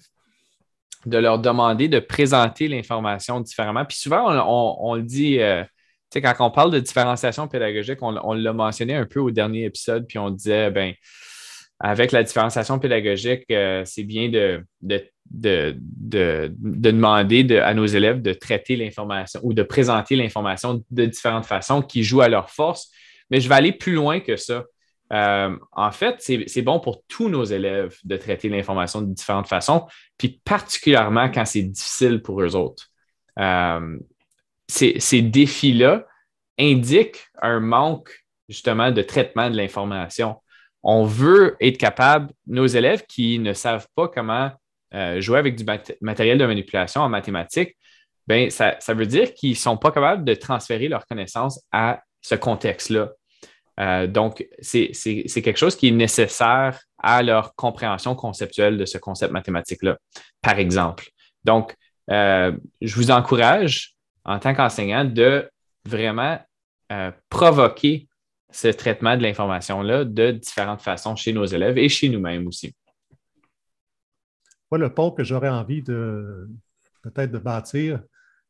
de 1.07 1.19
leur 1.19 1.41
demander 1.41 1.89
de 1.89 1.99
présenter 1.99 2.69
l'information 2.69 3.41
différemment. 3.41 3.85
Puis 3.85 3.99
souvent, 3.99 4.31
on, 4.81 4.95
le 4.95 5.03
dit, 5.03 5.41
euh, 5.41 5.65
tu 5.65 6.21
sais, 6.21 6.23
quand 6.23 6.35
on 6.39 6.51
parle 6.51 6.71
de 6.71 6.79
différenciation 6.79 7.49
pédagogique, 7.49 7.99
on, 8.01 8.17
on 8.23 8.35
l'a 8.35 8.53
mentionné 8.53 8.95
un 8.95 9.07
peu 9.07 9.19
au 9.19 9.33
dernier 9.33 9.65
épisode, 9.65 10.07
puis 10.07 10.19
on 10.19 10.31
disait, 10.31 10.71
ben, 10.71 10.95
avec 11.81 12.13
la 12.13 12.23
différenciation 12.23 12.79
pédagogique, 12.79 13.45
euh, 13.51 13.83
c'est 13.85 14.05
bien 14.05 14.29
de, 14.29 14.65
de, 14.81 15.77
demander 16.59 17.59
à 17.59 17.75
nos 17.75 17.87
élèves 17.87 18.23
de 18.23 18.33
traiter 18.33 18.77
l'information 18.77 19.41
ou 19.43 19.55
de 19.55 19.63
présenter 19.63 20.17
l'information 20.17 20.83
de 20.91 21.05
différentes 21.07 21.47
façons 21.47 21.83
qui 21.83 22.05
jouent 22.05 22.23
à 22.23 22.29
leur 22.29 22.51
force. 22.51 22.91
Mais 23.31 23.41
je 23.41 23.49
vais 23.49 23.55
aller 23.55 23.73
plus 23.73 23.95
loin 23.95 24.21
que 24.21 24.37
ça. 24.37 24.65
Euh, 25.13 25.57
en 25.73 25.91
fait, 25.91 26.17
c'est 26.19 26.63
bon 26.63 26.81
pour 26.81 27.03
tous 27.09 27.29
nos 27.29 27.45
élèves 27.45 27.97
de 28.05 28.17
traiter 28.17 28.49
l'information 28.49 29.03
de 29.03 29.13
différentes 29.13 29.49
façons, 29.49 29.87
puis 30.17 30.41
particulièrement 30.45 31.31
quand 31.31 31.45
c'est 31.45 31.63
difficile 31.63 32.23
pour 32.23 32.43
eux 32.43 32.57
autres. 32.57 32.89
Euh, 33.39 33.99
ces 34.69 35.23
défis-là 35.23 36.07
indiquent 36.59 37.27
un 37.43 37.61
manque 37.61 38.25
justement 38.49 38.91
de 38.91 39.03
traitement 39.03 39.51
de 39.51 39.57
l'information 39.57 40.37
on 40.85 41.05
veut 41.05 41.57
être 41.61 41.79
capable, 41.79 42.31
nos 42.47 42.67
élèves 42.67 43.05
qui 43.09 43.39
ne 43.39 43.55
savent 43.55 43.89
pas 43.97 44.07
comment 44.07 44.51
euh, 44.95 45.21
jouer 45.21 45.39
avec 45.39 45.57
du 45.57 45.65
matériel 46.03 46.39
de 46.39 46.47
manipulation 46.47 47.01
en 47.01 47.09
mathématiques, 47.09 47.77
ben, 48.27 48.51
ça, 48.51 48.77
veut 48.91 49.07
dire 49.07 49.35
qu'ils 49.35 49.51
ne 49.51 49.57
sont 49.57 49.77
pas 49.79 49.91
capables 49.91 50.25
de 50.25 50.35
transférer 50.35 50.89
leurs 50.89 51.07
connaissances 51.07 51.61
à 51.73 52.03
ce 52.21 52.35
contexte-là. 52.35 53.11
Euh, 53.81 54.07
donc, 54.07 54.47
c'est 54.61 54.93
quelque 55.27 55.57
chose 55.57 55.75
qui 55.75 55.89
est 55.89 55.93
nécessaire 55.93 56.79
à 56.99 57.23
leur 57.23 57.55
compréhension 57.55 58.15
conceptuelle 58.15 58.79
de 58.79 58.85
ce 58.85 58.99
concept 58.99 59.33
mathématique-là, 59.33 59.97
par 60.43 60.59
exemple. 60.59 61.09
Donc, 61.45 61.75
euh, 62.11 62.53
je 62.81 62.95
vous 62.95 63.11
encourage, 63.11 63.95
en 64.25 64.39
tant 64.39 64.55
qu'enseignant, 64.55 65.05
de 65.05 65.51
vraiment 65.87 66.39
provoquer 67.29 68.07
ce 68.55 68.69
traitement 68.69 69.17
de 69.17 69.23
l'information-là 69.23 70.05
de 70.05 70.31
différentes 70.31 70.81
façons 70.81 71.17
chez 71.17 71.33
nos 71.33 71.45
élèves 71.45 71.77
et 71.77 71.89
chez 71.89 72.09
nous-mêmes 72.09 72.47
aussi. 72.47 72.73
Moi, 74.71 74.79
le 74.79 74.95
pont 74.95 75.11
que 75.11 75.25
j'aurais 75.25 75.49
envie 75.49 75.83
de 75.83 76.49
peut-être 77.03 77.33
de 77.33 77.39
bâtir, 77.39 78.01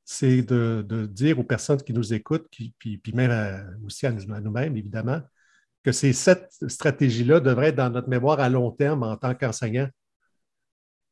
c'est 0.04 0.42
de, 0.42 1.06
dire 1.10 1.38
aux 1.38 1.44
personnes 1.44 1.82
qui 1.82 1.94
nous 1.94 2.12
écoutent, 2.12 2.46
puis, 2.50 3.02
même 3.14 3.78
aussi 3.86 4.06
à 4.06 4.12
nous-mêmes, 4.12 4.76
évidemment, 4.76 5.22
que 5.82 5.90
ces 5.90 6.12
sept 6.12 6.52
stratégies-là 6.68 7.40
devraient 7.40 7.68
être 7.68 7.76
dans 7.76 7.90
notre 7.90 8.10
mémoire 8.10 8.40
à 8.40 8.50
long 8.50 8.70
terme 8.72 9.04
en 9.04 9.16
tant 9.16 9.34
qu'enseignant. 9.34 9.88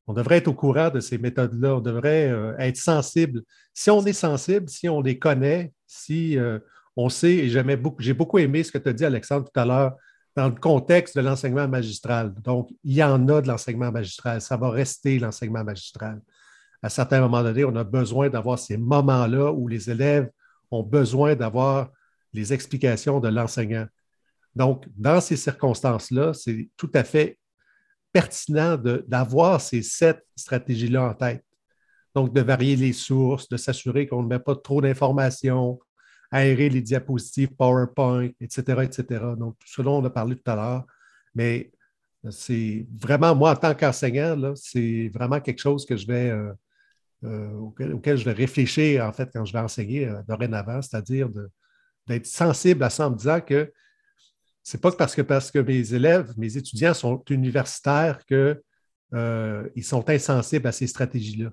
On 0.07 0.13
devrait 0.13 0.39
être 0.39 0.49
au 0.49 0.55
courant 0.55 0.91
de 0.91 1.01
ces 1.01 1.17
méthodes-là, 1.17 1.77
on 1.77 1.81
devrait 1.81 2.29
euh, 2.29 2.55
être 2.59 2.77
sensible. 2.77 3.43
Si 3.73 3.91
on 3.91 4.05
est 4.05 4.13
sensible, 4.13 4.69
si 4.69 4.89
on 4.89 5.01
les 5.01 5.19
connaît, 5.19 5.73
si 5.87 6.39
euh, 6.39 6.59
on 6.97 7.09
sait, 7.09 7.33
et 7.33 7.49
j'ai 7.49 8.13
beaucoup 8.13 8.39
aimé 8.39 8.63
ce 8.63 8.71
que 8.73 8.79
tu 8.79 8.89
as 8.89 8.93
dit, 8.93 9.05
Alexandre, 9.05 9.51
tout 9.51 9.61
à 9.61 9.65
l'heure, 9.65 9.97
dans 10.35 10.49
le 10.49 10.55
contexte 10.55 11.17
de 11.17 11.23
l'enseignement 11.23 11.69
magistral. 11.69 12.35
Donc, 12.43 12.71
il 12.85 12.95
y 12.95 13.03
en 13.03 13.29
a 13.29 13.41
de 13.43 13.49
l'enseignement 13.49 13.93
magistral. 13.93 14.41
Ça 14.41 14.57
va 14.57 14.71
rester 14.71 15.19
l'enseignement 15.19 15.65
magistral. 15.65 16.21
À 16.83 16.89
certains 16.89 17.21
moments 17.21 17.43
donnés, 17.43 17.65
on 17.65 17.77
a 17.77 17.85
besoin 17.85 18.29
d'avoir 18.29 18.59
ces 18.59 18.77
moments-là 18.77 19.53
où 19.53 19.69
les 19.69 19.91
élèves 19.91 20.31
ont 20.71 20.83
besoin 20.83 21.35
d'avoir 21.35 21.91
les 22.33 22.53
explications 22.53 23.21
de 23.21 23.29
l'enseignant. 23.29 23.87
Donc, 24.55 24.87
dans 24.97 25.21
ces 25.21 25.37
circonstances-là, 25.37 26.33
c'est 26.35 26.69
tout 26.77 26.91
à 26.95 27.05
fait 27.05 27.39
pertinent 28.11 28.77
d'avoir 29.07 29.61
ces 29.61 29.83
sept 29.83 30.23
stratégies-là 30.37 31.11
en 31.11 31.15
tête. 31.15 31.45
Donc, 32.15 32.35
de 32.35 32.41
varier 32.41 32.77
les 32.77 32.93
sources, 32.93 33.49
de 33.49 33.57
s'assurer 33.57 34.07
qu'on 34.07 34.23
ne 34.23 34.29
met 34.29 34.39
pas 34.39 34.57
trop 34.57 34.83
d'informations, 34.83 35.79
aérer 36.33 36.71
les 36.71 36.81
diapositives 36.81 37.55
PowerPoint, 37.55 38.31
etc., 38.41 38.83
etc. 38.83 39.25
Donc, 39.37 39.59
tout 39.59 39.69
ce 39.69 39.83
dont 39.83 40.03
on 40.03 40.05
a 40.05 40.11
parlé 40.11 40.35
tout 40.35 40.51
à 40.51 40.57
l'heure. 40.57 40.87
Mais 41.35 41.71
c'est 42.31 42.87
vraiment, 42.99 43.35
moi, 43.35 43.53
en 43.53 43.57
tant 43.57 43.75
qu'enseignant, 43.75 44.55
c'est 44.57 45.11
vraiment 45.13 45.41
quelque 45.41 45.61
chose 45.61 45.85
que 45.85 45.97
je 45.97 46.07
vais, 46.07 46.31
euh, 46.31 46.53
euh, 47.25 47.53
auquel, 47.53 48.17
je 48.17 48.25
vais 48.25 48.33
réfléchir, 48.33 49.05
en 49.05 49.13
fait, 49.13 49.29
quand 49.33 49.45
je 49.45 49.53
vais 49.53 49.59
enseigner 49.59 50.09
euh, 50.09 50.23
dorénavant, 50.27 50.81
c'est-à-dire 50.81 51.29
d'être 52.07 52.27
sensible 52.27 52.83
à 52.83 52.91
ça 52.91 53.09
en 53.09 53.11
me 53.11 53.17
disant 53.17 53.41
que 53.41 53.71
c'est 54.63 54.81
pas 54.81 54.93
parce 54.93 55.15
que, 55.15 55.23
parce 55.23 55.51
que 55.51 55.59
mes 55.59 55.93
élèves, 55.93 56.33
mes 56.39 56.57
étudiants 56.57 56.95
sont 56.95 57.23
universitaires 57.29 58.25
qu'ils 58.27 59.85
sont 59.85 60.09
insensibles 60.09 60.67
à 60.67 60.73
ces 60.73 60.87
stratégies-là. 60.87 61.51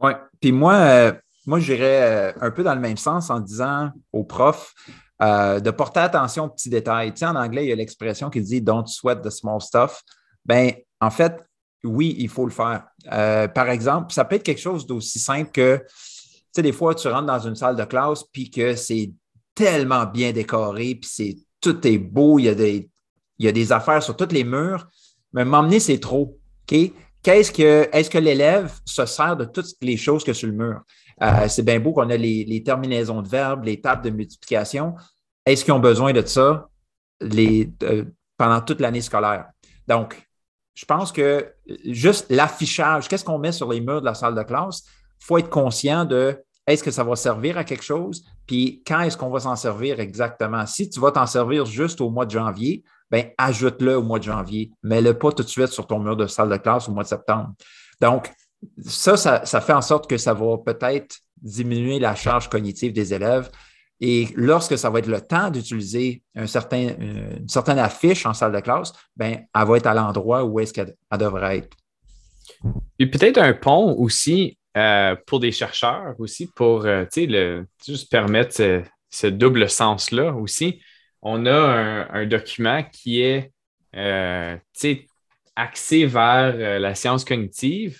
Oui. 0.00 0.12
Puis 0.40 0.52
moi, 0.52 1.18
moi, 1.46 1.60
j'irais 1.60 2.34
un 2.40 2.50
peu 2.50 2.62
dans 2.62 2.74
le 2.74 2.80
même 2.80 2.96
sens 2.96 3.30
en 3.30 3.40
disant 3.40 3.90
aux 4.12 4.24
profs, 4.24 4.74
euh, 5.22 5.60
de 5.60 5.70
porter 5.70 6.00
attention 6.00 6.44
aux 6.44 6.48
petits 6.48 6.70
détails. 6.70 7.12
En 7.22 7.36
anglais, 7.36 7.64
il 7.64 7.68
y 7.68 7.72
a 7.72 7.76
l'expression 7.76 8.30
qui 8.30 8.40
dit 8.40 8.60
Don't 8.60 8.86
sweat 8.86 9.22
the 9.22 9.30
small 9.30 9.60
stuff. 9.60 10.02
Ben, 10.44 10.72
en 11.00 11.10
fait, 11.10 11.40
oui, 11.84 12.16
il 12.18 12.28
faut 12.28 12.44
le 12.44 12.50
faire. 12.50 12.86
Euh, 13.12 13.46
par 13.46 13.68
exemple, 13.70 14.12
ça 14.12 14.24
peut 14.24 14.36
être 14.36 14.42
quelque 14.42 14.60
chose 14.60 14.86
d'aussi 14.86 15.20
simple 15.20 15.50
que, 15.52 15.76
tu 15.76 15.84
sais, 16.52 16.62
des 16.62 16.72
fois, 16.72 16.94
tu 16.94 17.06
rentres 17.08 17.26
dans 17.26 17.38
une 17.38 17.54
salle 17.54 17.76
de 17.76 17.84
classe, 17.84 18.24
puis 18.32 18.50
que 18.50 18.74
c'est 18.74 19.12
tellement 19.54 20.04
bien 20.04 20.32
décoré, 20.32 20.96
puis 20.96 21.10
c'est 21.12 21.36
tout 21.60 21.86
est 21.86 21.98
beau, 21.98 22.40
il 22.40 22.46
y, 22.46 22.48
a 22.48 22.54
des, 22.54 22.90
il 23.38 23.46
y 23.46 23.48
a 23.48 23.52
des 23.52 23.70
affaires 23.70 24.02
sur 24.02 24.16
tous 24.16 24.32
les 24.32 24.44
murs, 24.44 24.88
mais 25.32 25.44
m'emmener, 25.44 25.78
c'est 25.78 26.00
trop. 26.00 26.38
OK? 26.70 26.92
Qu'est-ce 27.22 27.52
que, 27.52 27.88
est-ce 27.92 28.10
que 28.10 28.18
l'élève 28.18 28.72
se 28.84 29.06
sert 29.06 29.36
de 29.36 29.44
toutes 29.44 29.70
les 29.80 29.96
choses 29.96 30.24
que 30.24 30.32
sur 30.32 30.48
le 30.48 30.54
mur? 30.54 30.82
Euh, 31.22 31.48
c'est 31.48 31.62
bien 31.62 31.80
beau 31.80 31.92
qu'on 31.92 32.10
a 32.10 32.16
les, 32.16 32.62
terminaisons 32.64 33.22
de 33.22 33.28
verbes, 33.28 33.64
les 33.64 33.80
tables 33.80 34.04
de 34.04 34.10
multiplication. 34.10 34.94
Est-ce 35.46 35.64
qu'ils 35.64 35.74
ont 35.74 35.80
besoin 35.80 36.12
de 36.12 36.24
ça 36.24 36.68
euh, 37.22 38.04
pendant 38.36 38.60
toute 38.60 38.80
l'année 38.80 39.00
scolaire? 39.00 39.46
Donc, 39.86 40.28
je 40.74 40.84
pense 40.84 41.12
que 41.12 41.52
juste 41.84 42.26
l'affichage, 42.30 43.08
qu'est-ce 43.08 43.24
qu'on 43.24 43.38
met 43.38 43.52
sur 43.52 43.70
les 43.70 43.80
murs 43.80 44.00
de 44.00 44.06
la 44.06 44.14
salle 44.14 44.34
de 44.34 44.42
classe? 44.42 44.82
Il 45.20 45.24
faut 45.24 45.38
être 45.38 45.50
conscient 45.50 46.04
de 46.04 46.42
est-ce 46.66 46.82
que 46.82 46.90
ça 46.90 47.04
va 47.04 47.14
servir 47.14 47.58
à 47.58 47.64
quelque 47.64 47.84
chose? 47.84 48.24
Puis 48.46 48.82
quand 48.86 49.00
est-ce 49.00 49.16
qu'on 49.16 49.30
va 49.30 49.40
s'en 49.40 49.54
servir 49.54 50.00
exactement? 50.00 50.66
Si 50.66 50.88
tu 50.88 50.98
vas 50.98 51.12
t'en 51.12 51.26
servir 51.26 51.66
juste 51.66 52.00
au 52.00 52.10
mois 52.10 52.26
de 52.26 52.30
janvier, 52.30 52.82
ben 53.10 53.26
ajoute-le 53.36 53.98
au 53.98 54.02
mois 54.02 54.18
de 54.18 54.24
janvier. 54.24 54.72
Mets-le 54.82 55.16
pas 55.16 55.30
tout 55.30 55.42
de 55.42 55.48
suite 55.48 55.68
sur 55.68 55.86
ton 55.86 55.98
mur 55.98 56.16
de 56.16 56.26
salle 56.26 56.48
de 56.48 56.56
classe 56.56 56.88
au 56.88 56.92
mois 56.92 57.02
de 57.02 57.08
septembre. 57.08 57.50
Donc, 58.00 58.32
ça, 58.84 59.16
ça, 59.16 59.60
fait 59.60 59.72
en 59.72 59.82
sorte 59.82 60.08
que 60.08 60.16
ça 60.16 60.34
va 60.34 60.58
peut-être 60.58 61.16
diminuer 61.40 61.98
la 61.98 62.14
charge 62.14 62.48
cognitive 62.48 62.92
des 62.92 63.12
élèves. 63.14 63.50
Et 64.00 64.28
lorsque 64.34 64.76
ça 64.76 64.90
va 64.90 64.98
être 64.98 65.06
le 65.06 65.20
temps 65.20 65.50
d'utiliser 65.50 66.22
certain, 66.46 66.94
une 66.98 67.48
certaine 67.48 67.78
affiche 67.78 68.26
en 68.26 68.34
salle 68.34 68.52
de 68.52 68.60
classe, 68.60 68.92
ben, 69.16 69.44
elle 69.54 69.66
va 69.66 69.76
être 69.76 69.86
à 69.86 69.94
l'endroit 69.94 70.44
où 70.44 70.60
est-ce 70.60 70.72
qu'elle 70.72 70.94
devrait 71.18 71.58
être. 71.58 71.76
Et 72.98 73.06
peut-être 73.06 73.38
un 73.38 73.52
pont 73.52 73.94
aussi 73.98 74.58
euh, 74.76 75.14
pour 75.26 75.38
des 75.38 75.52
chercheurs 75.52 76.14
aussi, 76.18 76.48
pour 76.48 76.84
euh, 76.84 77.04
le, 77.16 77.66
juste 77.86 78.10
permettre 78.10 78.82
ce, 79.08 79.26
double 79.28 79.70
sens-là 79.70 80.32
aussi. 80.32 80.82
On 81.22 81.46
a 81.46 82.08
un, 82.10 82.26
document 82.26 82.82
qui 82.82 83.22
est 83.22 83.52
euh, 83.94 84.56
axé 85.54 86.06
vers 86.06 86.80
la 86.80 86.94
science 86.94 87.24
cognitive, 87.24 87.98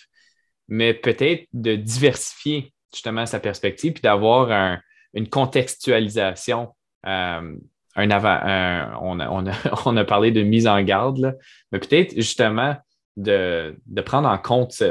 mais 0.69 0.95
peut-être 0.95 1.47
de 1.53 1.77
diversifier 1.77 2.73
justement 2.93 3.27
sa 3.27 3.41
perspective 3.41 3.93
puis 3.93 4.03
d'avoir 4.03 4.79
une 5.13 5.29
contextualisation. 5.29 6.75
Euh, 7.07 7.57
un 7.97 8.11
avant, 8.11 8.99
on, 9.87 9.97
a, 9.97 10.05
parlé 10.05 10.31
de 10.31 10.43
mise 10.43 10.67
en 10.67 10.83
garde, 10.83 11.39
mais 11.71 11.79
peut-être 11.79 12.15
justement 12.17 12.77
de, 13.17 13.77
prendre 14.05 14.29
en 14.29 14.39
compte 14.39 14.83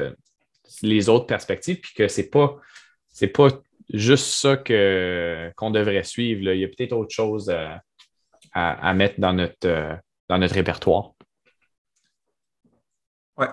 les 0.82 1.10
autres 1.10 1.26
perspectives, 1.26 1.80
puis 1.82 1.94
que 1.94 2.08
ce 2.08 2.22
n'est 2.22 2.28
pas, 2.28 2.56
pas 3.34 3.48
juste 3.94 4.28
ça 4.28 4.56
qu'on 4.58 5.72
devrait 5.72 6.04
suivre. 6.04 6.52
Il 6.52 6.60
y 6.60 6.64
a 6.64 6.68
peut-être 6.68 6.94
autre 6.94 7.14
chose 7.14 7.54
à, 8.54 8.94
mettre 8.94 9.20
dans 9.20 9.34
notre, 9.34 9.98
dans 10.30 10.38
notre 10.38 10.56
répertoire. 10.56 11.12
Ouais. 13.36 13.48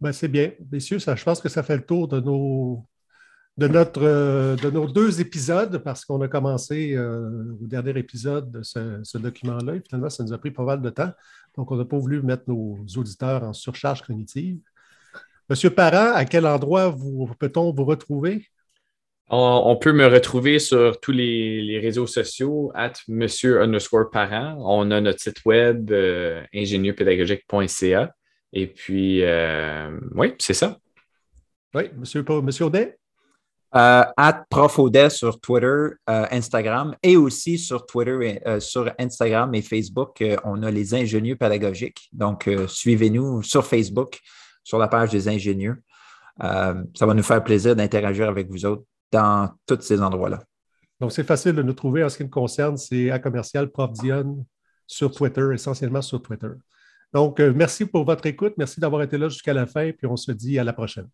Ben, 0.00 0.12
c'est 0.12 0.28
bien. 0.28 0.52
Messieurs, 0.72 0.98
ça, 0.98 1.14
je 1.14 1.24
pense 1.24 1.40
que 1.40 1.48
ça 1.48 1.62
fait 1.62 1.76
le 1.76 1.84
tour 1.84 2.08
de 2.08 2.20
nos, 2.20 2.86
de 3.58 3.68
notre, 3.68 4.02
euh, 4.02 4.56
de 4.56 4.70
nos 4.70 4.86
deux 4.86 5.20
épisodes 5.20 5.78
parce 5.78 6.06
qu'on 6.06 6.20
a 6.22 6.28
commencé 6.28 6.94
euh, 6.94 7.56
au 7.62 7.66
dernier 7.66 7.98
épisode 7.98 8.50
de 8.50 8.62
ce, 8.62 9.18
document-là 9.18 9.76
et 9.76 9.82
finalement, 9.86 10.08
ça 10.08 10.24
nous 10.24 10.32
a 10.32 10.38
pris 10.38 10.50
pas 10.50 10.64
mal 10.64 10.80
de 10.80 10.88
temps. 10.88 11.12
Donc, 11.56 11.70
on 11.70 11.76
n'a 11.76 11.84
pas 11.84 11.98
voulu 11.98 12.22
mettre 12.22 12.44
nos 12.46 12.78
auditeurs 12.96 13.42
en 13.44 13.52
surcharge 13.52 14.02
cognitive. 14.02 14.58
Monsieur 15.50 15.70
Parent, 15.70 16.14
à 16.14 16.24
quel 16.24 16.46
endroit 16.46 16.96
peut-on 17.38 17.72
vous 17.72 17.84
retrouver? 17.84 18.46
On, 19.32 19.76
peut 19.76 19.92
me 19.92 20.06
retrouver 20.06 20.58
sur 20.58 20.98
tous 20.98 21.12
les, 21.12 21.78
réseaux 21.80 22.08
sociaux, 22.08 22.72
at 22.74 22.94
monsieur 23.06 23.62
underscore 23.62 24.10
parent. 24.10 24.56
On 24.58 24.90
a 24.90 25.00
notre 25.00 25.20
site 25.20 25.44
web 25.44 25.92
euh. 25.92 26.42
Et 28.52 28.66
puis, 28.66 29.22
euh, 29.22 29.98
oui, 30.14 30.34
c'est 30.38 30.54
ça. 30.54 30.76
Oui, 31.74 31.84
monsieur, 31.96 32.24
monsieur 32.42 32.66
Audet? 32.66 32.96
Euh, 33.76 34.02
at 34.16 34.44
Prof 34.50 34.80
Audet 34.80 35.10
sur 35.10 35.40
Twitter, 35.40 35.66
euh, 35.66 36.26
Instagram 36.32 36.96
et 37.04 37.16
aussi 37.16 37.56
sur 37.56 37.86
Twitter, 37.86 38.40
et, 38.44 38.60
sur 38.60 38.92
Instagram 38.98 39.54
et 39.54 39.62
Facebook, 39.62 40.24
on 40.44 40.62
a 40.64 40.70
les 40.70 40.94
ingénieux 40.94 41.36
pédagogiques. 41.36 42.08
Donc, 42.12 42.50
suivez-nous 42.66 43.42
sur 43.44 43.64
Facebook, 43.64 44.18
sur 44.64 44.78
la 44.78 44.88
page 44.88 45.10
des 45.10 45.28
ingénieux. 45.28 45.80
ça 46.40 47.06
va 47.06 47.14
nous 47.14 47.22
faire 47.22 47.44
plaisir 47.44 47.76
d'interagir 47.76 48.28
avec 48.28 48.48
vous 48.48 48.66
autres 48.66 48.82
dans 49.12 49.50
tous 49.66 49.80
ces 49.82 50.02
endroits-là. 50.02 50.42
Donc, 50.98 51.12
c'est 51.12 51.24
facile 51.24 51.52
de 51.52 51.62
nous 51.62 51.72
trouver 51.72 52.02
en 52.02 52.08
ce 52.08 52.16
qui 52.16 52.24
me 52.24 52.28
concerne. 52.28 52.76
C'est 52.76 53.10
à 53.10 53.20
commercial 53.20 53.70
Prof 53.70 53.92
Dion 53.92 54.44
sur 54.86 55.12
Twitter, 55.12 55.46
essentiellement 55.54 56.02
sur 56.02 56.20
Twitter. 56.20 56.48
Donc, 57.12 57.40
euh, 57.40 57.52
merci 57.54 57.86
pour 57.86 58.04
votre 58.04 58.26
écoute. 58.26 58.54
Merci 58.56 58.80
d'avoir 58.80 59.02
été 59.02 59.18
là 59.18 59.28
jusqu'à 59.28 59.52
la 59.52 59.66
fin, 59.66 59.90
puis 59.92 60.06
on 60.06 60.16
se 60.16 60.32
dit 60.32 60.58
à 60.58 60.64
la 60.64 60.72
prochaine. 60.72 61.08